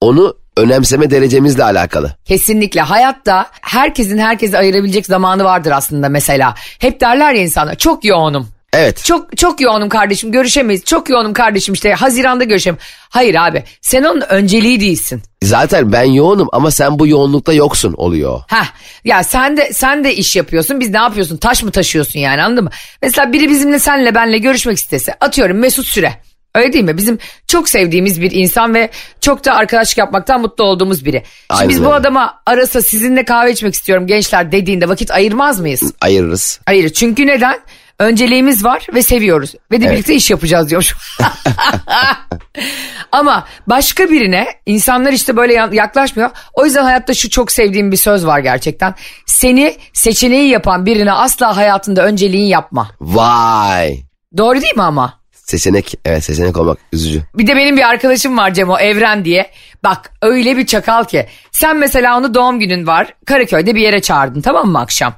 [0.00, 2.14] onu önemseme derecemizle alakalı.
[2.24, 6.54] Kesinlikle hayatta herkesin herkese ayırabilecek zamanı vardır aslında mesela.
[6.78, 8.48] Hep derler ya insanlar çok yoğunum.
[8.74, 9.04] Evet.
[9.04, 10.84] Çok çok yoğunum kardeşim görüşemeyiz.
[10.84, 12.78] Çok yoğunum kardeşim işte Haziran'da görüşelim.
[13.08, 15.22] Hayır abi sen onun önceliği değilsin.
[15.42, 18.40] Zaten ben yoğunum ama sen bu yoğunlukta yoksun oluyor.
[18.48, 18.66] Heh
[19.04, 22.64] ya sen de sen de iş yapıyorsun biz ne yapıyorsun taş mı taşıyorsun yani anladın
[22.64, 22.70] mı?
[23.02, 26.12] Mesela biri bizimle senle benle görüşmek istese atıyorum Mesut Süre.
[26.54, 26.96] Öyle değil mi?
[26.96, 28.90] Bizim çok sevdiğimiz bir insan ve
[29.20, 31.16] çok da arkadaşlık yapmaktan mutlu olduğumuz biri.
[31.16, 35.92] Şimdi Aynen biz bu adama arasa sizinle kahve içmek istiyorum gençler dediğinde vakit ayırmaz mıyız?
[36.00, 36.60] Ayırırız.
[36.66, 37.60] Hayır çünkü neden?
[37.98, 39.54] Önceliğimiz var ve seviyoruz.
[39.70, 40.94] Ve de birlikte iş yapacağız diyormuş.
[43.12, 46.30] Ama başka birine insanlar işte böyle ya- yaklaşmıyor.
[46.54, 48.94] O yüzden hayatta şu çok sevdiğim bir söz var gerçekten.
[49.26, 52.90] Seni seçeneği yapan birine asla hayatında önceliğin yapma.
[53.00, 53.96] Vay.
[54.36, 55.23] Doğru değil mi ama?
[55.46, 57.22] Seçenek evet seçenek olmak üzücü.
[57.34, 59.50] Bir de benim bir arkadaşım var Cemo Evren diye.
[59.84, 61.26] Bak öyle bir çakal ki.
[61.52, 63.14] Sen mesela onu doğum günün var.
[63.26, 65.14] Karaköy'de bir yere çağırdın tamam mı akşam?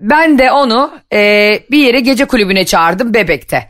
[0.00, 3.68] Ben de onu e, bir yere gece kulübüne çağırdım Bebek'te.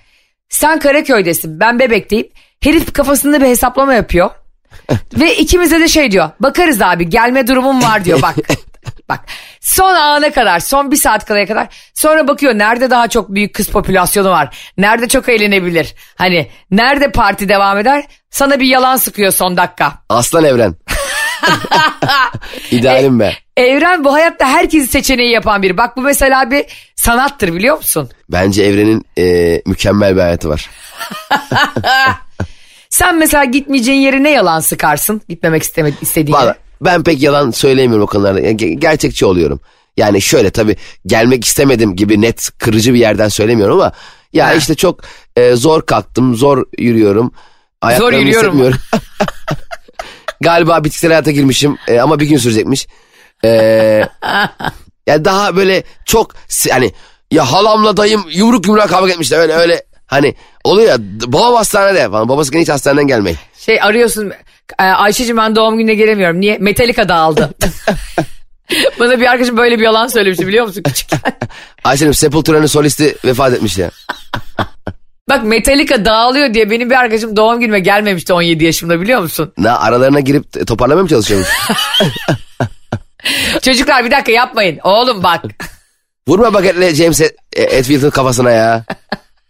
[0.49, 2.29] Sen Karaköy'desin ben Bebek'teyim.
[2.61, 4.31] Herif kafasında bir hesaplama yapıyor.
[5.21, 6.31] Ve ikimize de şey diyor.
[6.41, 8.35] Bakarız abi gelme durumum var diyor bak.
[9.09, 9.21] Bak
[9.61, 13.69] son ana kadar son bir saat kalaya kadar sonra bakıyor nerede daha çok büyük kız
[13.69, 14.57] popülasyonu var.
[14.79, 15.95] Nerede çok eğlenebilir.
[16.17, 19.93] Hani nerede parti devam eder sana bir yalan sıkıyor son dakika.
[20.09, 20.75] Aslan evren.
[22.71, 23.35] İdealim be.
[23.57, 25.77] Evren bu hayatta herkesi seçeneği yapan biri.
[25.77, 26.65] Bak bu mesela bir
[26.97, 28.11] sanattır biliyor musun?
[28.29, 30.71] Bence evrenin e, mükemmel bir hayatı var.
[32.91, 35.23] Sen mesela gitmeyeceğin yere ne yalan sıkarsın?
[35.29, 35.63] Gitmemek
[36.03, 36.64] istediğin Valla yere.
[36.81, 38.41] Ben pek yalan söyleyemiyorum o konularda.
[38.41, 39.61] Yani ge- gerçekçi oluyorum.
[39.97, 43.93] Yani şöyle tabii gelmek istemedim gibi net kırıcı bir yerden söylemiyorum ama
[44.33, 44.55] ya Ha.
[44.55, 45.01] işte çok
[45.37, 47.33] e, zor kalktım, zor yürüyorum.
[47.81, 48.49] Ayaklarımı yürüyorum.
[48.51, 48.79] hissetmiyorum.
[50.41, 52.87] Galiba bitkisel hayata girmişim e, ama bir gün sürecekmiş.
[53.45, 53.49] E,
[55.07, 56.35] yani daha böyle çok
[56.71, 56.93] hani
[57.31, 62.29] ya halamla dayım yumruk yumruğa kavga etmişler öyle öyle Hani oluyor ya babam hastanede falan.
[62.29, 63.39] Babası hiç hastaneden gelmeyin.
[63.59, 64.33] Şey arıyorsun
[64.79, 66.41] e, Ayşe'cim ben doğum gününe gelemiyorum.
[66.41, 66.59] Niye?
[66.59, 67.55] Metallica dağıldı.
[69.01, 71.21] Bana bir arkadaşım böyle bir yalan söylemişti biliyor musun küçükken?
[71.85, 73.91] Ayşe'nin Sepultura'nın solisti vefat etmiş ya.
[75.29, 79.53] Bak Metallica dağılıyor diye benim bir arkadaşım doğum günüme gelmemişti 17 yaşımda biliyor musun?
[79.59, 81.49] Ne aralarına girip toparlamaya mı çalışıyormuş?
[83.63, 84.79] Çocuklar bir dakika yapmayın.
[84.85, 85.45] Oğlum bak.
[86.29, 87.21] Vurma baketle James
[87.57, 88.85] Hetfield'ın kafasına ya.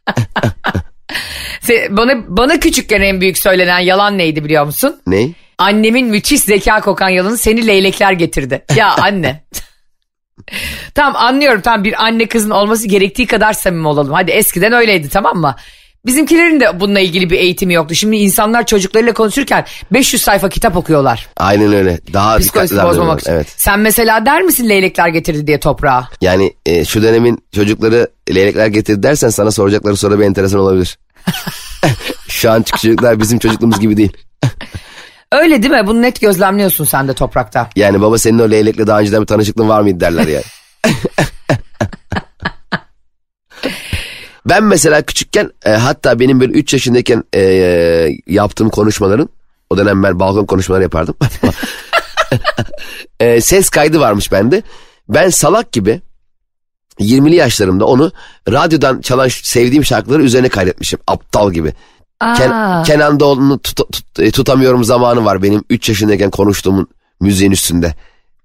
[1.90, 5.01] Bana, bana küçükken en büyük söylenen yalan neydi biliyor musun?
[5.07, 5.29] Ne?
[5.59, 8.64] Annemin müthiş zeka kokan yalanı seni leylekler getirdi.
[8.77, 9.45] Ya anne.
[10.95, 14.12] tamam anlıyorum tamam bir anne kızın olması gerektiği kadar samimi olalım.
[14.12, 15.57] Hadi eskiden öyleydi tamam mı?
[16.07, 17.95] Bizimkilerin de bununla ilgili bir eğitimi yoktu.
[17.95, 21.29] Şimdi insanlar çocuklarıyla konuşurken 500 sayfa kitap okuyorlar.
[21.37, 22.01] Aynen öyle.
[22.12, 23.33] Daha Psikolojisi bozmamak için.
[23.33, 23.47] Evet.
[23.57, 26.09] Sen mesela der misin leylekler getirdi diye toprağa?
[26.21, 30.99] Yani e, şu dönemin çocukları leylekler getirdi dersen sana soracakları soru bir enteresan olabilir.
[32.29, 34.12] şu an çocuklar bizim çocukluğumuz gibi değil.
[35.33, 35.87] Öyle değil mi?
[35.87, 37.71] Bunu net gözlemliyorsun sen de toprakta.
[37.77, 40.45] Yani baba senin o leylekle daha önceden bir tanışıklığın var mıydı derler yani.
[44.47, 47.41] ben mesela küçükken e, hatta benim böyle 3 yaşındayken e,
[48.27, 49.29] yaptığım konuşmaların
[49.71, 51.15] o dönem ben balkon konuşmaları yapardım.
[53.21, 54.63] E, ses kaydı varmış bende.
[55.09, 56.01] Ben salak gibi
[57.01, 58.13] 20'li yaşlarımda onu
[58.49, 60.99] radyodan çalan sevdiğim şarkıları üzerine kaydetmişim.
[61.07, 61.73] Aptal gibi.
[62.21, 62.83] Ken.
[62.83, 66.89] Kenan Doğulu'nu tut- tut- e, tutamıyorum zamanı var benim 3 yaşındayken konuştuğumun
[67.21, 67.95] müziğin üstünde.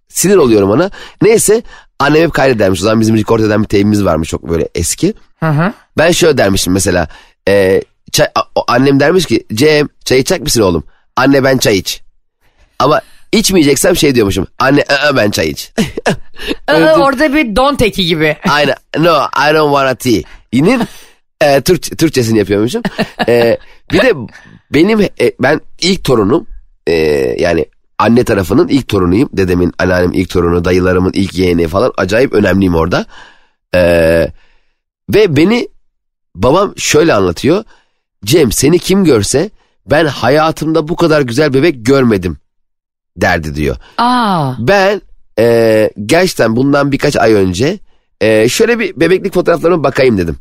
[0.07, 0.91] Sinir oluyorum ona.
[1.21, 1.63] Neyse
[1.99, 2.81] annem hep kaydedermiş.
[2.81, 5.13] O zaman bizim record eden bir teybimiz varmış çok böyle eski.
[5.39, 5.73] Hı hı.
[5.97, 7.07] Ben şöyle dermişim mesela.
[7.47, 7.81] E,
[8.11, 10.83] çay, a- annem dermiş ki Cem çay içecek misin oğlum?
[11.15, 12.01] Anne ben çay iç.
[12.79, 14.47] Ama içmeyeceksem şey diyormuşum.
[14.59, 15.71] Anne ı-ı, ben çay iç.
[16.67, 18.37] Aa, orada bir don teki gibi.
[18.49, 18.75] Aynen.
[18.97, 19.17] No
[19.49, 20.21] I don't wanna tea.
[20.53, 20.79] Yine
[21.41, 22.81] e, Türk, Türkçesini yapıyormuşum.
[23.27, 23.57] E,
[23.91, 24.13] bir de
[24.73, 25.09] benim e,
[25.39, 26.47] ben ilk torunum
[26.87, 26.93] e,
[27.39, 27.65] yani
[27.99, 29.29] anne tarafının ilk torunuyum.
[29.33, 31.93] Dedemin anneannemin ilk torunu, dayılarımın ilk yeğeni falan.
[31.97, 33.05] Acayip önemliyim orada.
[33.75, 33.81] E,
[35.13, 35.69] ve beni
[36.35, 37.63] babam şöyle anlatıyor.
[38.25, 39.49] Cem seni kim görse
[39.85, 42.37] ben hayatımda bu kadar güzel bebek görmedim
[43.17, 43.75] derdi diyor.
[43.97, 44.53] Aa.
[44.59, 45.01] Ben
[45.39, 47.79] e, gerçekten bundan birkaç ay önce
[48.21, 50.37] e, şöyle bir bebeklik fotoğraflarıma bakayım dedim.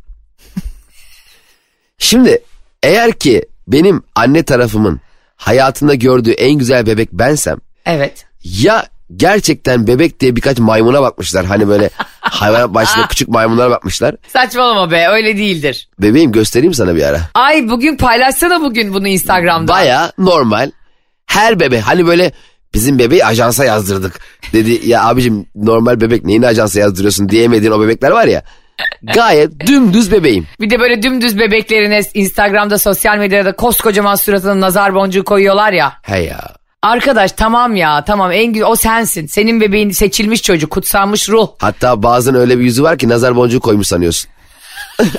[1.99, 2.39] Şimdi
[2.83, 5.01] eğer ki benim anne tarafımın
[5.39, 8.27] hayatında gördüğü en güzel bebek bensem Evet.
[8.45, 11.47] ya gerçekten bebek diye birkaç maymuna bakmışlar.
[11.47, 14.15] Hani böyle hayvan başında küçük maymunlara bakmışlar.
[14.33, 15.89] Saçmalama be öyle değildir.
[15.99, 17.21] Bebeğim göstereyim sana bir ara.
[17.35, 19.73] Ay bugün paylaşsana bugün bunu Instagram'da.
[19.73, 20.71] Baya normal.
[21.27, 22.33] Her bebek hani böyle
[22.75, 24.21] bizim bebeği ajansa yazdırdık
[24.53, 24.89] dedi.
[24.89, 28.43] Ya abicim normal bebek neyini ajansa yazdırıyorsun diyemediğin o bebekler var ya.
[29.03, 30.47] Gayet dümdüz bebeğim.
[30.61, 35.93] Bir de böyle dümdüz bebeklerine Instagram'da sosyal medyada koskocaman suratına nazar boncuğu koyuyorlar ya.
[36.03, 36.41] He ya.
[36.83, 39.27] Arkadaş tamam ya tamam en güzel o sensin.
[39.27, 41.49] Senin bebeğin seçilmiş çocuk kutsanmış ruh.
[41.59, 44.31] Hatta bazen öyle bir yüzü var ki nazar boncuğu koymuş sanıyorsun.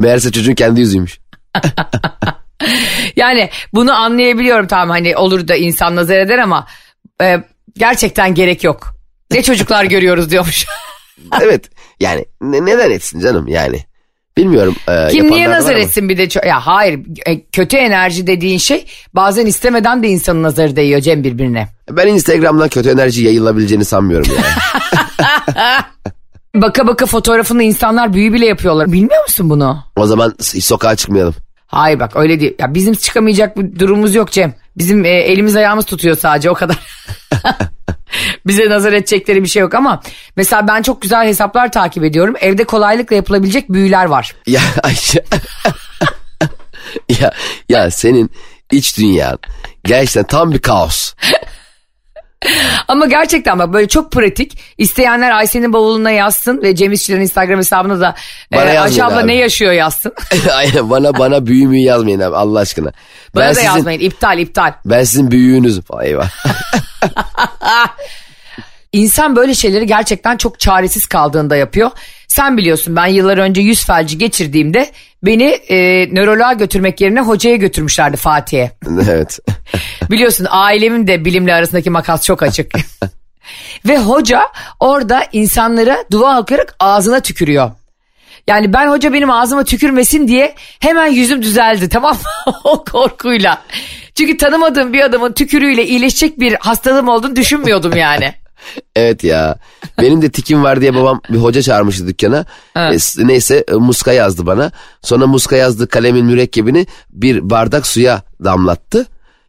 [0.00, 1.18] Meğerse çocuğun kendi yüzüymüş.
[3.16, 6.66] Yani bunu anlayabiliyorum tamam hani olur da insan nazar eder ama
[7.22, 7.38] e,
[7.78, 8.94] gerçekten gerek yok.
[9.30, 10.66] Ne çocuklar görüyoruz diyormuş.
[11.42, 13.84] Evet yani ne- neden etsin canım yani.
[14.36, 14.76] Bilmiyorum.
[14.88, 18.26] e, Kim niye yapanlar var nazar etsin bir de ço- ya hayır e, kötü enerji
[18.26, 21.68] dediğin şey bazen istemeden de insanın nazarı değiyor Cem birbirine.
[21.90, 24.44] Ben Instagram'dan kötü enerji yayılabileceğini sanmıyorum yani.
[26.54, 28.92] Baka baka fotoğrafını insanlar büyü bile yapıyorlar.
[28.92, 29.84] Bilmiyor musun bunu?
[29.96, 31.34] o zaman hiç sokağa çıkmayalım.
[31.66, 32.54] Hayır bak öyle değil.
[32.58, 34.54] Ya bizim çıkamayacak bir durumumuz yok Cem.
[34.76, 36.78] Bizim e, elimiz ayağımız tutuyor sadece o kadar.
[38.46, 40.02] Bize nazar edecekleri bir şey yok ama
[40.36, 42.34] mesela ben çok güzel hesaplar takip ediyorum.
[42.40, 44.34] Evde kolaylıkla yapılabilecek büyüler var.
[44.46, 45.24] Ya Ayşe.
[47.20, 47.32] ya,
[47.68, 48.30] ya senin
[48.72, 49.38] iç dünyan
[49.84, 51.12] gerçekten tam bir kaos.
[52.88, 54.58] Ama gerçekten bak böyle çok pratik.
[54.78, 58.14] İsteyenler Ayşe'nin bavuluna yazsın ve Cem İşçilerin Instagram hesabına da
[58.52, 59.26] e, Bana Ayşe yazmayın abla abi.
[59.26, 60.12] ne yaşıyor yazsın.
[60.54, 62.92] Aynen bana bana büyü müyü yazmayın abi Allah aşkına.
[63.34, 64.72] Bana ben da sizin, yazmayın iptal iptal.
[64.84, 65.84] Ben sizin büyüğünüzüm.
[66.02, 66.30] Eyvah.
[68.92, 71.90] İnsan böyle şeyleri gerçekten çok çaresiz kaldığında yapıyor.
[72.28, 74.90] Sen biliyorsun ben yıllar önce yüz felci geçirdiğimde
[75.26, 78.70] beni e, nöroloğa götürmek yerine hocaya götürmüşlerdi Fatih'e.
[79.10, 79.38] evet.
[80.10, 82.72] Biliyorsun ailemin de bilimle arasındaki makas çok açık.
[83.88, 84.42] Ve hoca
[84.80, 87.70] orada insanlara dua okuyarak ağzına tükürüyor.
[88.46, 92.52] Yani ben hoca benim ağzıma tükürmesin diye hemen yüzüm düzeldi tamam mı?
[92.64, 93.62] o korkuyla.
[94.14, 98.34] Çünkü tanımadığım bir adamın tükürüğüyle iyileşecek bir hastalığım olduğunu düşünmüyordum yani.
[98.96, 99.58] Evet ya.
[100.00, 102.44] Benim de tikim var diye babam bir hoca çağırmıştı dükkana.
[102.94, 104.72] E, s- neyse e, muska yazdı bana.
[105.02, 109.06] Sonra muska yazdı kalemin mürekkebini bir bardak suya damlattı.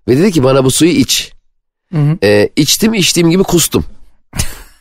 [0.08, 1.32] Ve dedi ki bana bu suyu iç.
[2.24, 3.86] E, içtim içtiğim gibi kustum.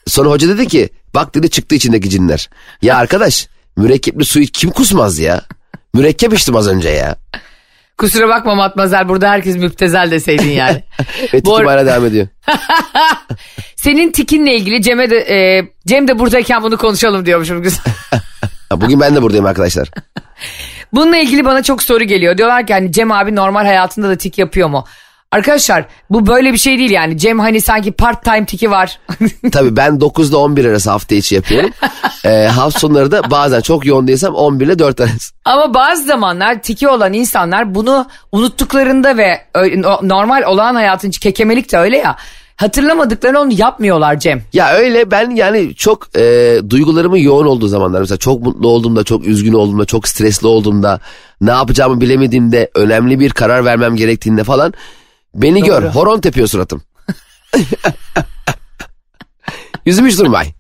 [0.07, 2.51] Sonra hoca dedi ki bak dedi çıktı içindeki cinler.
[2.83, 5.43] Ya arkadaş mürekkepli suyu kim kusmaz ya?
[5.95, 7.17] Mürekkep içtim az önce ya.
[7.99, 10.85] Kusura bakma Matmazel burada herkes müptezel deseydin yani.
[11.35, 12.29] Ve tikim hala devam ediyor.
[13.85, 17.65] Senin tikinle ilgili Cem'e de, e, Cem de buradayken bunu konuşalım diyormuşum.
[18.71, 19.91] Ha, Bugün ben de buradayım arkadaşlar.
[20.93, 22.39] Bununla ilgili bana çok soru geliyor.
[22.39, 24.85] Diyorlar ki hani Cem abi normal hayatında da tik yapıyor mu?
[25.31, 27.19] Arkadaşlar bu böyle bir şey değil yani.
[27.19, 28.99] Cem hani sanki part time tiki var.
[29.53, 31.71] Tabii ben 9 ile 11 arası hafta içi yapıyorum.
[32.25, 35.35] Ee, hafta sonları da bazen çok yoğun değilsem 11 ile 4 arası.
[35.45, 39.47] Ama bazı zamanlar tiki olan insanlar bunu unuttuklarında ve
[40.03, 42.17] normal olağan hayatın kekemelik de öyle ya.
[42.57, 44.43] Hatırlamadıklarını onu yapmıyorlar Cem.
[44.53, 49.27] Ya öyle ben yani çok e, duygularımın yoğun olduğu zamanlar mesela çok mutlu olduğumda, çok
[49.27, 51.01] üzgün olduğumda, çok stresli olduğumda,
[51.41, 54.73] ne yapacağımı bilemediğimde, önemli bir karar vermem gerektiğinde falan
[55.35, 55.83] beni gör.
[55.83, 56.83] Horon tepiyor suratım.
[59.87, 60.53] Yüzüm hiç durmay.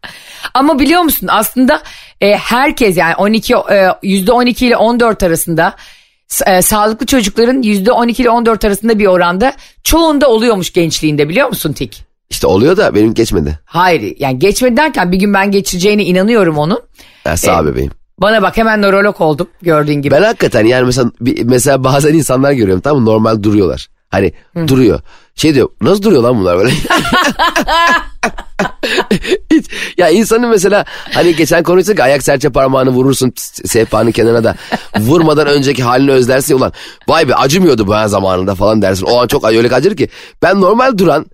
[0.54, 1.82] Ama biliyor musun aslında
[2.20, 5.76] e, herkes yani 12 e, yüzde 12 ile 14 arasında
[6.46, 9.52] e, sağlıklı çocukların yüzde 12 ile 14 arasında bir oranda
[9.84, 12.04] çoğunda oluyormuş gençliğinde biliyor musun tik?
[12.30, 13.58] İşte oluyor da benim geçmedi.
[13.64, 16.80] Hayır yani geçmedi derken bir gün ben geçeceğine inanıyorum onun.
[17.24, 17.90] Ya sağ ol bebeğim.
[18.18, 20.14] Bana bak hemen nörolog oldum gördüğün gibi.
[20.14, 23.88] Ben hakikaten yani mesela bir- mesela bazen insanlar görüyorum tamam mı normal duruyorlar.
[24.10, 24.32] Hani
[24.68, 25.00] duruyor.
[25.34, 26.70] Şey diyor nasıl duruyor lan bunlar böyle?
[29.98, 33.32] Ya insanın mesela hani geçen konuştuk ya, ayak serçe parmağını vurursun
[33.64, 34.56] sehpanın kenarına da
[34.98, 36.72] vurmadan önceki halini özlersin ulan
[37.08, 39.06] vay be acımıyordu bu zamanında falan dersin.
[39.06, 40.08] O an çok öyle acır ki
[40.42, 41.26] ben normal duran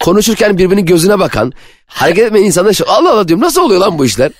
[0.00, 1.52] konuşurken birbirinin gözüne bakan
[1.86, 4.32] hareket etmeyen insana şu Allah Allah diyorum nasıl oluyor lan bu işler?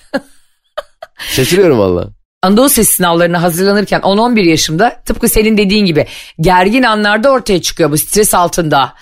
[1.17, 2.07] Şaşırıyorum valla.
[2.43, 6.07] Anadolu Sesi sınavlarına hazırlanırken 10-11 yaşımda tıpkı senin dediğin gibi
[6.39, 8.93] gergin anlarda ortaya çıkıyor bu stres altında.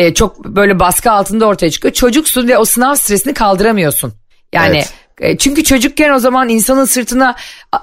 [0.00, 1.94] Ee, çok böyle baskı altında ortaya çıkıyor.
[1.94, 4.12] Çocuksun ve o sınav stresini kaldıramıyorsun.
[4.52, 4.92] Yani Evet.
[5.20, 7.36] e, çünkü çocukken o zaman insanın sırtına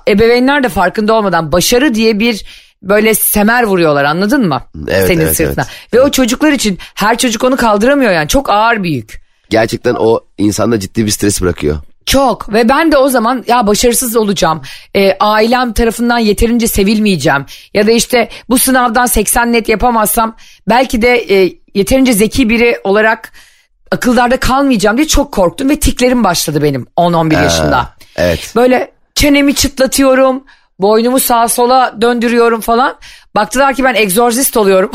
[0.08, 2.46] ebeveynler de farkında olmadan başarı diye bir
[2.82, 4.62] böyle semer vuruyorlar anladın mı?
[4.88, 5.66] Evet, Senin evet, sırtına.
[5.68, 5.94] evet.
[5.94, 9.22] Ve o çocuklar için her çocuk onu kaldıramıyor yani çok ağır bir yük.
[9.50, 11.78] Gerçekten o insanda ciddi bir stres bırakıyor.
[12.06, 14.62] Çok ve ben de o zaman ya başarısız olacağım.
[14.96, 17.46] E, ailem tarafından yeterince sevilmeyeceğim.
[17.74, 20.36] Ya da işte bu sınavdan 80 net yapamazsam
[20.70, 23.32] belki de e, yeterince zeki biri olarak
[23.92, 27.94] akıllarda kalmayacağım diye çok korktum ve tiklerim başladı benim 10-11 yaşında.
[28.16, 28.54] evet.
[28.56, 30.44] Böyle çenemi çıtlatıyorum,
[30.80, 32.96] boynumu sağa sola döndürüyorum falan.
[33.36, 34.92] Baktılar ki ben egzorzist oluyorum.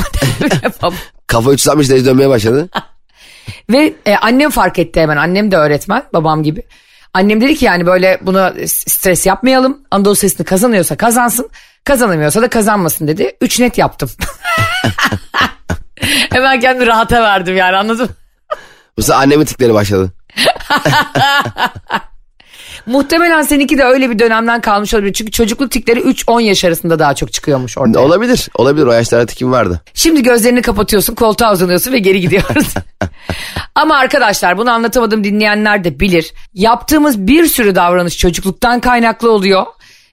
[1.27, 2.69] Kafa 360 derece dönmeye başladı.
[3.71, 5.17] Ve e, annem fark etti hemen.
[5.17, 6.63] Annem de öğretmen babam gibi.
[7.15, 9.81] Annem dedi ki yani böyle buna stres yapmayalım.
[9.91, 11.51] Anadolu sesini kazanıyorsa kazansın.
[11.85, 13.37] Kazanamıyorsa da kazanmasın dedi.
[13.41, 14.11] Üç net yaptım.
[16.31, 18.13] hemen kendimi rahata verdim yani anladın mı?
[18.99, 20.13] Bu sefer annemin tikleri başladı.
[22.87, 25.13] Muhtemelen seninki de öyle bir dönemden kalmış olabilir.
[25.13, 27.99] Çünkü çocukluk tikleri 3-10 yaş arasında daha çok çıkıyormuş ortaya.
[27.99, 28.49] Olabilir.
[28.55, 28.87] Olabilir.
[28.87, 29.81] O yaşlarda tikim vardı.
[29.95, 32.75] Şimdi gözlerini kapatıyorsun, koltuğa uzanıyorsun ve geri gidiyoruz.
[33.75, 36.33] Ama arkadaşlar bunu anlatamadım dinleyenler de bilir.
[36.55, 39.67] Yaptığımız bir sürü davranış çocukluktan kaynaklı oluyor.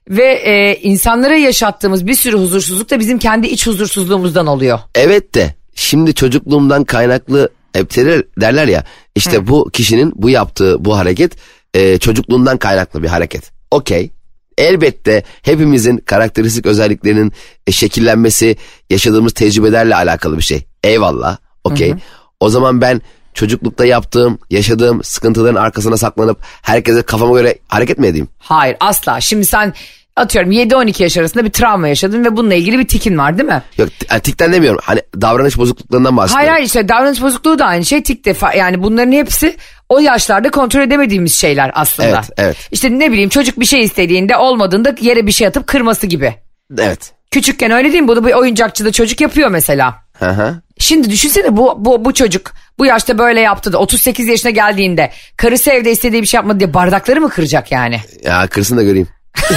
[0.08, 4.78] Ve e, insanlara yaşattığımız bir sürü huzursuzluk da bizim kendi iç huzursuzluğumuzdan oluyor.
[4.94, 7.96] Evet de şimdi çocukluğumdan kaynaklı hep
[8.40, 11.36] derler, ya işte bu kişinin bu yaptığı bu hareket
[11.74, 13.50] e, çocukluğundan kaynaklı bir hareket.
[13.70, 14.10] Okey.
[14.58, 17.32] Elbette hepimizin karakteristik özelliklerinin
[17.66, 18.56] e, şekillenmesi
[18.90, 20.66] yaşadığımız tecrübelerle alakalı bir şey.
[20.84, 21.36] Eyvallah.
[21.64, 21.94] Okey.
[22.40, 23.02] O zaman ben
[23.34, 28.28] çocuklukta yaptığım, yaşadığım sıkıntıların arkasına saklanıp herkese kafama göre hareket mi edeyim?
[28.38, 29.20] Hayır asla.
[29.20, 29.74] Şimdi sen
[30.20, 33.62] atıyorum 7-12 yaş arasında bir travma yaşadın ve bununla ilgili bir tikin var değil mi?
[33.78, 34.80] Yok yani tikten demiyorum.
[34.84, 36.38] Hani davranış bozukluklarından bahsediyorum.
[36.40, 39.56] Hayır hayır işte davranış bozukluğu da aynı şey tik de fa- yani bunların hepsi
[39.88, 42.08] o yaşlarda kontrol edemediğimiz şeyler aslında.
[42.08, 42.56] Evet, evet.
[42.72, 46.34] İşte ne bileyim çocuk bir şey istediğinde olmadığında yere bir şey atıp kırması gibi.
[46.78, 47.12] Evet.
[47.30, 48.08] Küçükken öyle değil mi?
[48.08, 49.94] Bunu bir oyuncakçıda çocuk yapıyor mesela.
[50.18, 50.62] Hı hı.
[50.78, 55.70] Şimdi düşünsene bu, bu, bu çocuk bu yaşta böyle yaptı da 38 yaşına geldiğinde karısı
[55.70, 58.00] evde istediği bir şey yapmadı diye bardakları mı kıracak yani?
[58.24, 59.08] Ya kırsın da göreyim.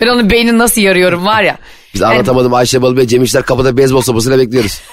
[0.00, 1.58] Ben onun beynini nasıl yarıyorum var ya.
[1.94, 4.80] Biz Yani- anlatamadım Ayşe Balı ve Cem İşler kapıda beyzbol sopasıyla bekliyoruz.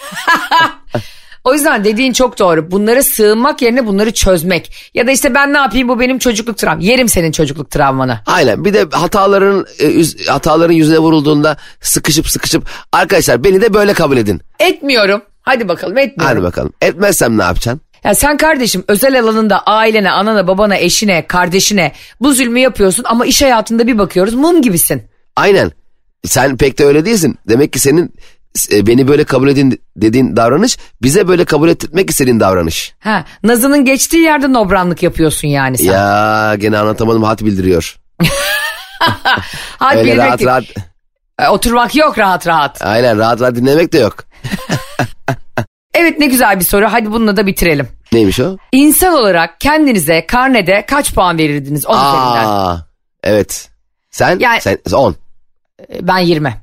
[1.44, 2.72] O yüzden dediğin çok doğru.
[2.72, 4.92] Bunlara sığınmak yerine bunları çözmek.
[4.94, 6.80] Ya da işte ben ne yapayım bu benim çocukluk travmam.
[6.80, 8.20] Yerim senin çocukluk travmanı.
[8.26, 14.18] Aynen bir de hataların e, hataların yüzüne vurulduğunda sıkışıp sıkışıp arkadaşlar beni de böyle kabul
[14.18, 14.42] edin.
[14.60, 15.22] Etmiyorum.
[15.42, 16.36] Hadi bakalım etmiyorum.
[16.38, 16.74] Hadi bakalım.
[16.82, 17.82] Etmezsem ne yapacaksın?
[18.04, 21.92] Ya sen kardeşim özel alanında ailene, anana, babana, eşine, kardeşine
[22.22, 25.04] bu zulmü yapıyorsun ama iş hayatında bir bakıyoruz mum gibisin.
[25.36, 25.72] Aynen.
[26.26, 27.38] Sen pek de öyle değilsin.
[27.50, 28.14] Demek ki senin
[28.72, 32.94] e, beni böyle kabul edin dediğin davranış bize böyle kabul etmek istediğin davranış.
[33.00, 35.86] Ha, Nazı'nın geçtiği yerde nobranlık yapıyorsun yani sen.
[35.86, 37.98] Ya gene anlatamadım hat bildiriyor.
[39.80, 40.50] Hadi Öyle bilmek rahat değil.
[40.50, 40.64] rahat.
[41.40, 42.82] E, Oturmak yok rahat rahat.
[42.82, 44.16] Aynen rahat rahat dinlemek de yok.
[45.98, 46.86] Evet ne güzel bir soru.
[46.92, 47.88] Hadi bununla da bitirelim.
[48.12, 48.58] Neymiş o?
[48.72, 52.46] İnsan olarak kendinize karnede kaç puan verirdiniz 10 üzerinden?
[52.46, 52.78] Aa,
[53.24, 53.70] evet.
[54.12, 54.40] Sen?
[54.40, 55.16] Yani- Sen 10.
[55.94, 56.54] E, Ben 20.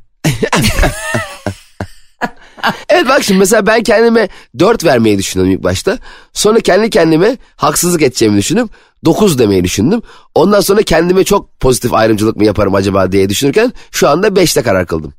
[2.88, 4.28] Evet bak şimdi mesela ben kendime
[4.58, 5.98] 4 vermeyi düşündüm ilk başta.
[6.32, 8.68] Sonra kendi kendime haksızlık edeceğimi düşündüm.
[9.04, 10.02] 9 demeyi düşündüm.
[10.34, 14.86] Ondan sonra kendime çok pozitif ayrımcılık mı yaparım acaba diye düşünürken şu anda 5'te karar
[14.86, 15.14] kıldım.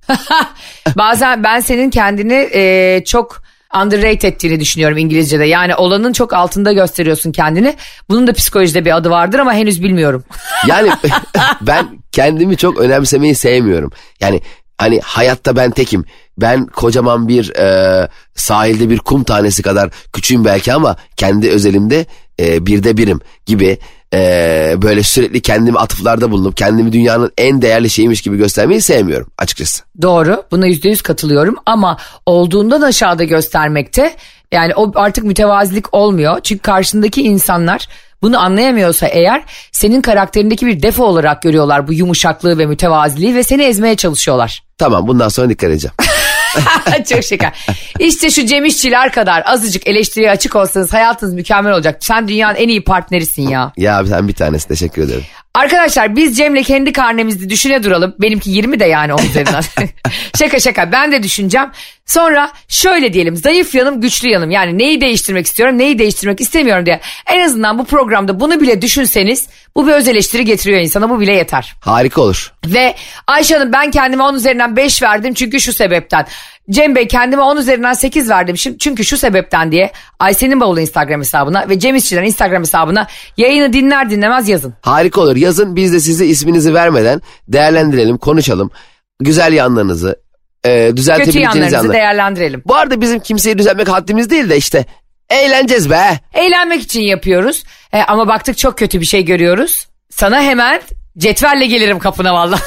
[0.97, 3.44] Bazen ben senin kendini e, çok
[3.81, 5.45] underrate ettiğini düşünüyorum İngilizce'de.
[5.45, 7.75] Yani olanın çok altında gösteriyorsun kendini.
[8.09, 10.23] Bunun da psikolojide bir adı vardır ama henüz bilmiyorum.
[10.67, 10.91] Yani
[11.61, 13.91] ben kendimi çok önemsemeyi sevmiyorum.
[14.19, 14.41] Yani
[14.77, 16.05] hani hayatta ben tekim.
[16.37, 22.05] Ben kocaman bir e, sahilde bir kum tanesi kadar küçüğüm belki ama kendi özelimde
[22.39, 23.77] e, birde birim gibi
[24.15, 29.83] e, böyle sürekli kendimi atıflarda bulunup kendimi dünyanın en değerli şeymiş gibi göstermeyi sevmiyorum açıkçası.
[30.01, 34.15] Doğru buna yüzde yüz katılıyorum ama olduğundan aşağıda göstermekte
[34.51, 36.39] yani o artık mütevazilik olmuyor.
[36.43, 37.87] Çünkü karşındaki insanlar
[38.21, 43.63] bunu anlayamıyorsa eğer senin karakterindeki bir defo olarak görüyorlar bu yumuşaklığı ve mütevaziliği ve seni
[43.63, 44.63] ezmeye çalışıyorlar.
[44.77, 45.93] Tamam bundan sonra dikkat edeceğim.
[47.09, 47.67] Çok şeker.
[47.99, 51.97] İşte şu Cem İşçiler kadar azıcık eleştiriye açık olsanız hayatınız mükemmel olacak.
[51.99, 53.71] Sen dünyanın en iyi partnerisin ya.
[53.77, 55.23] Ya sen bir tanesi teşekkür ederim.
[55.55, 58.15] Arkadaşlar biz Cem'le kendi karnemizi düşüne duralım.
[58.19, 59.63] Benimki 20 de yani onun üzerinden.
[60.39, 61.67] şaka şaka ben de düşüneceğim.
[62.05, 64.51] Sonra şöyle diyelim zayıf yanım güçlü yanım.
[64.51, 66.99] Yani neyi değiştirmek istiyorum neyi değiştirmek istemiyorum diye.
[67.27, 71.33] En azından bu programda bunu bile düşünseniz bu bir öz eleştiri getiriyor insana bu bile
[71.33, 71.73] yeter.
[71.79, 72.53] Harika olur.
[72.65, 72.95] Ve
[73.27, 76.25] Ayşe Hanım ben kendime 10 üzerinden 5 verdim çünkü şu sebepten.
[76.69, 81.19] Cem Bey kendime 10 üzerinden 8 verdim şimdi çünkü şu sebepten diye Ayşe'nin bavulu Instagram
[81.19, 83.07] hesabına ve Cem İşçilerin Instagram hesabına
[83.37, 84.73] yayını dinler dinlemez yazın.
[84.81, 85.35] Harika olur.
[85.35, 88.71] Yazın biz de size isminizi vermeden değerlendirelim, konuşalım.
[89.19, 90.19] Güzel yanlarınızı,
[90.63, 91.93] e, Kötü düzeltebileceğiniz yanlarınızı yanlar.
[91.93, 92.61] değerlendirelim.
[92.65, 94.85] Bu arada bizim kimseyi düzeltmek haddimiz değil de işte
[95.29, 96.19] eğleneceğiz be.
[96.33, 97.63] Eğlenmek için yapıyoruz
[97.93, 99.87] E, ama baktık çok kötü bir şey görüyoruz.
[100.09, 100.81] Sana hemen
[101.17, 102.59] cetvelle gelirim kapına valla.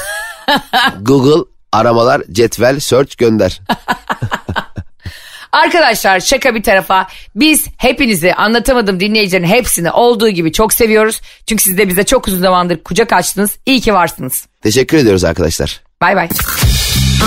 [1.01, 3.59] Google aramalar, cetvel, search gönder.
[5.51, 11.21] Arkadaşlar şaka bir tarafa biz hepinizi anlatamadım dinleyicilerin hepsini olduğu gibi çok seviyoruz.
[11.47, 13.51] Çünkü siz de bize çok uzun zamandır kucak açtınız.
[13.65, 14.45] İyi ki varsınız.
[14.61, 15.81] Teşekkür ediyoruz arkadaşlar.
[16.01, 16.29] Bay bay.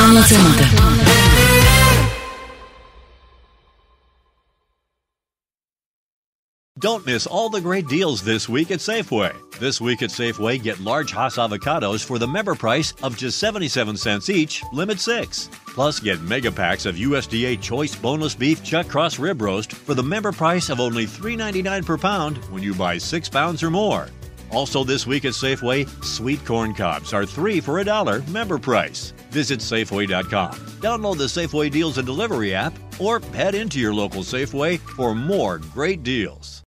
[0.04, 0.66] Anlatamadım.
[6.78, 9.34] Don't miss all the great deals this week at Safeway.
[9.58, 13.94] This week at Safeway, get large Hass avocados for the member price of just 77
[13.94, 15.50] cents each, limit six.
[15.66, 20.02] Plus, get mega packs of USDA Choice Boneless Beef Chuck Cross Rib Roast for the
[20.02, 24.08] member price of only $3.99 per pound when you buy six pounds or more.
[24.52, 29.12] Also, this week at Safeway, sweet corn cobs are three for a dollar member price.
[29.30, 34.78] Visit Safeway.com, download the Safeway Deals and Delivery app, or head into your local Safeway
[34.78, 36.60] for more great deals.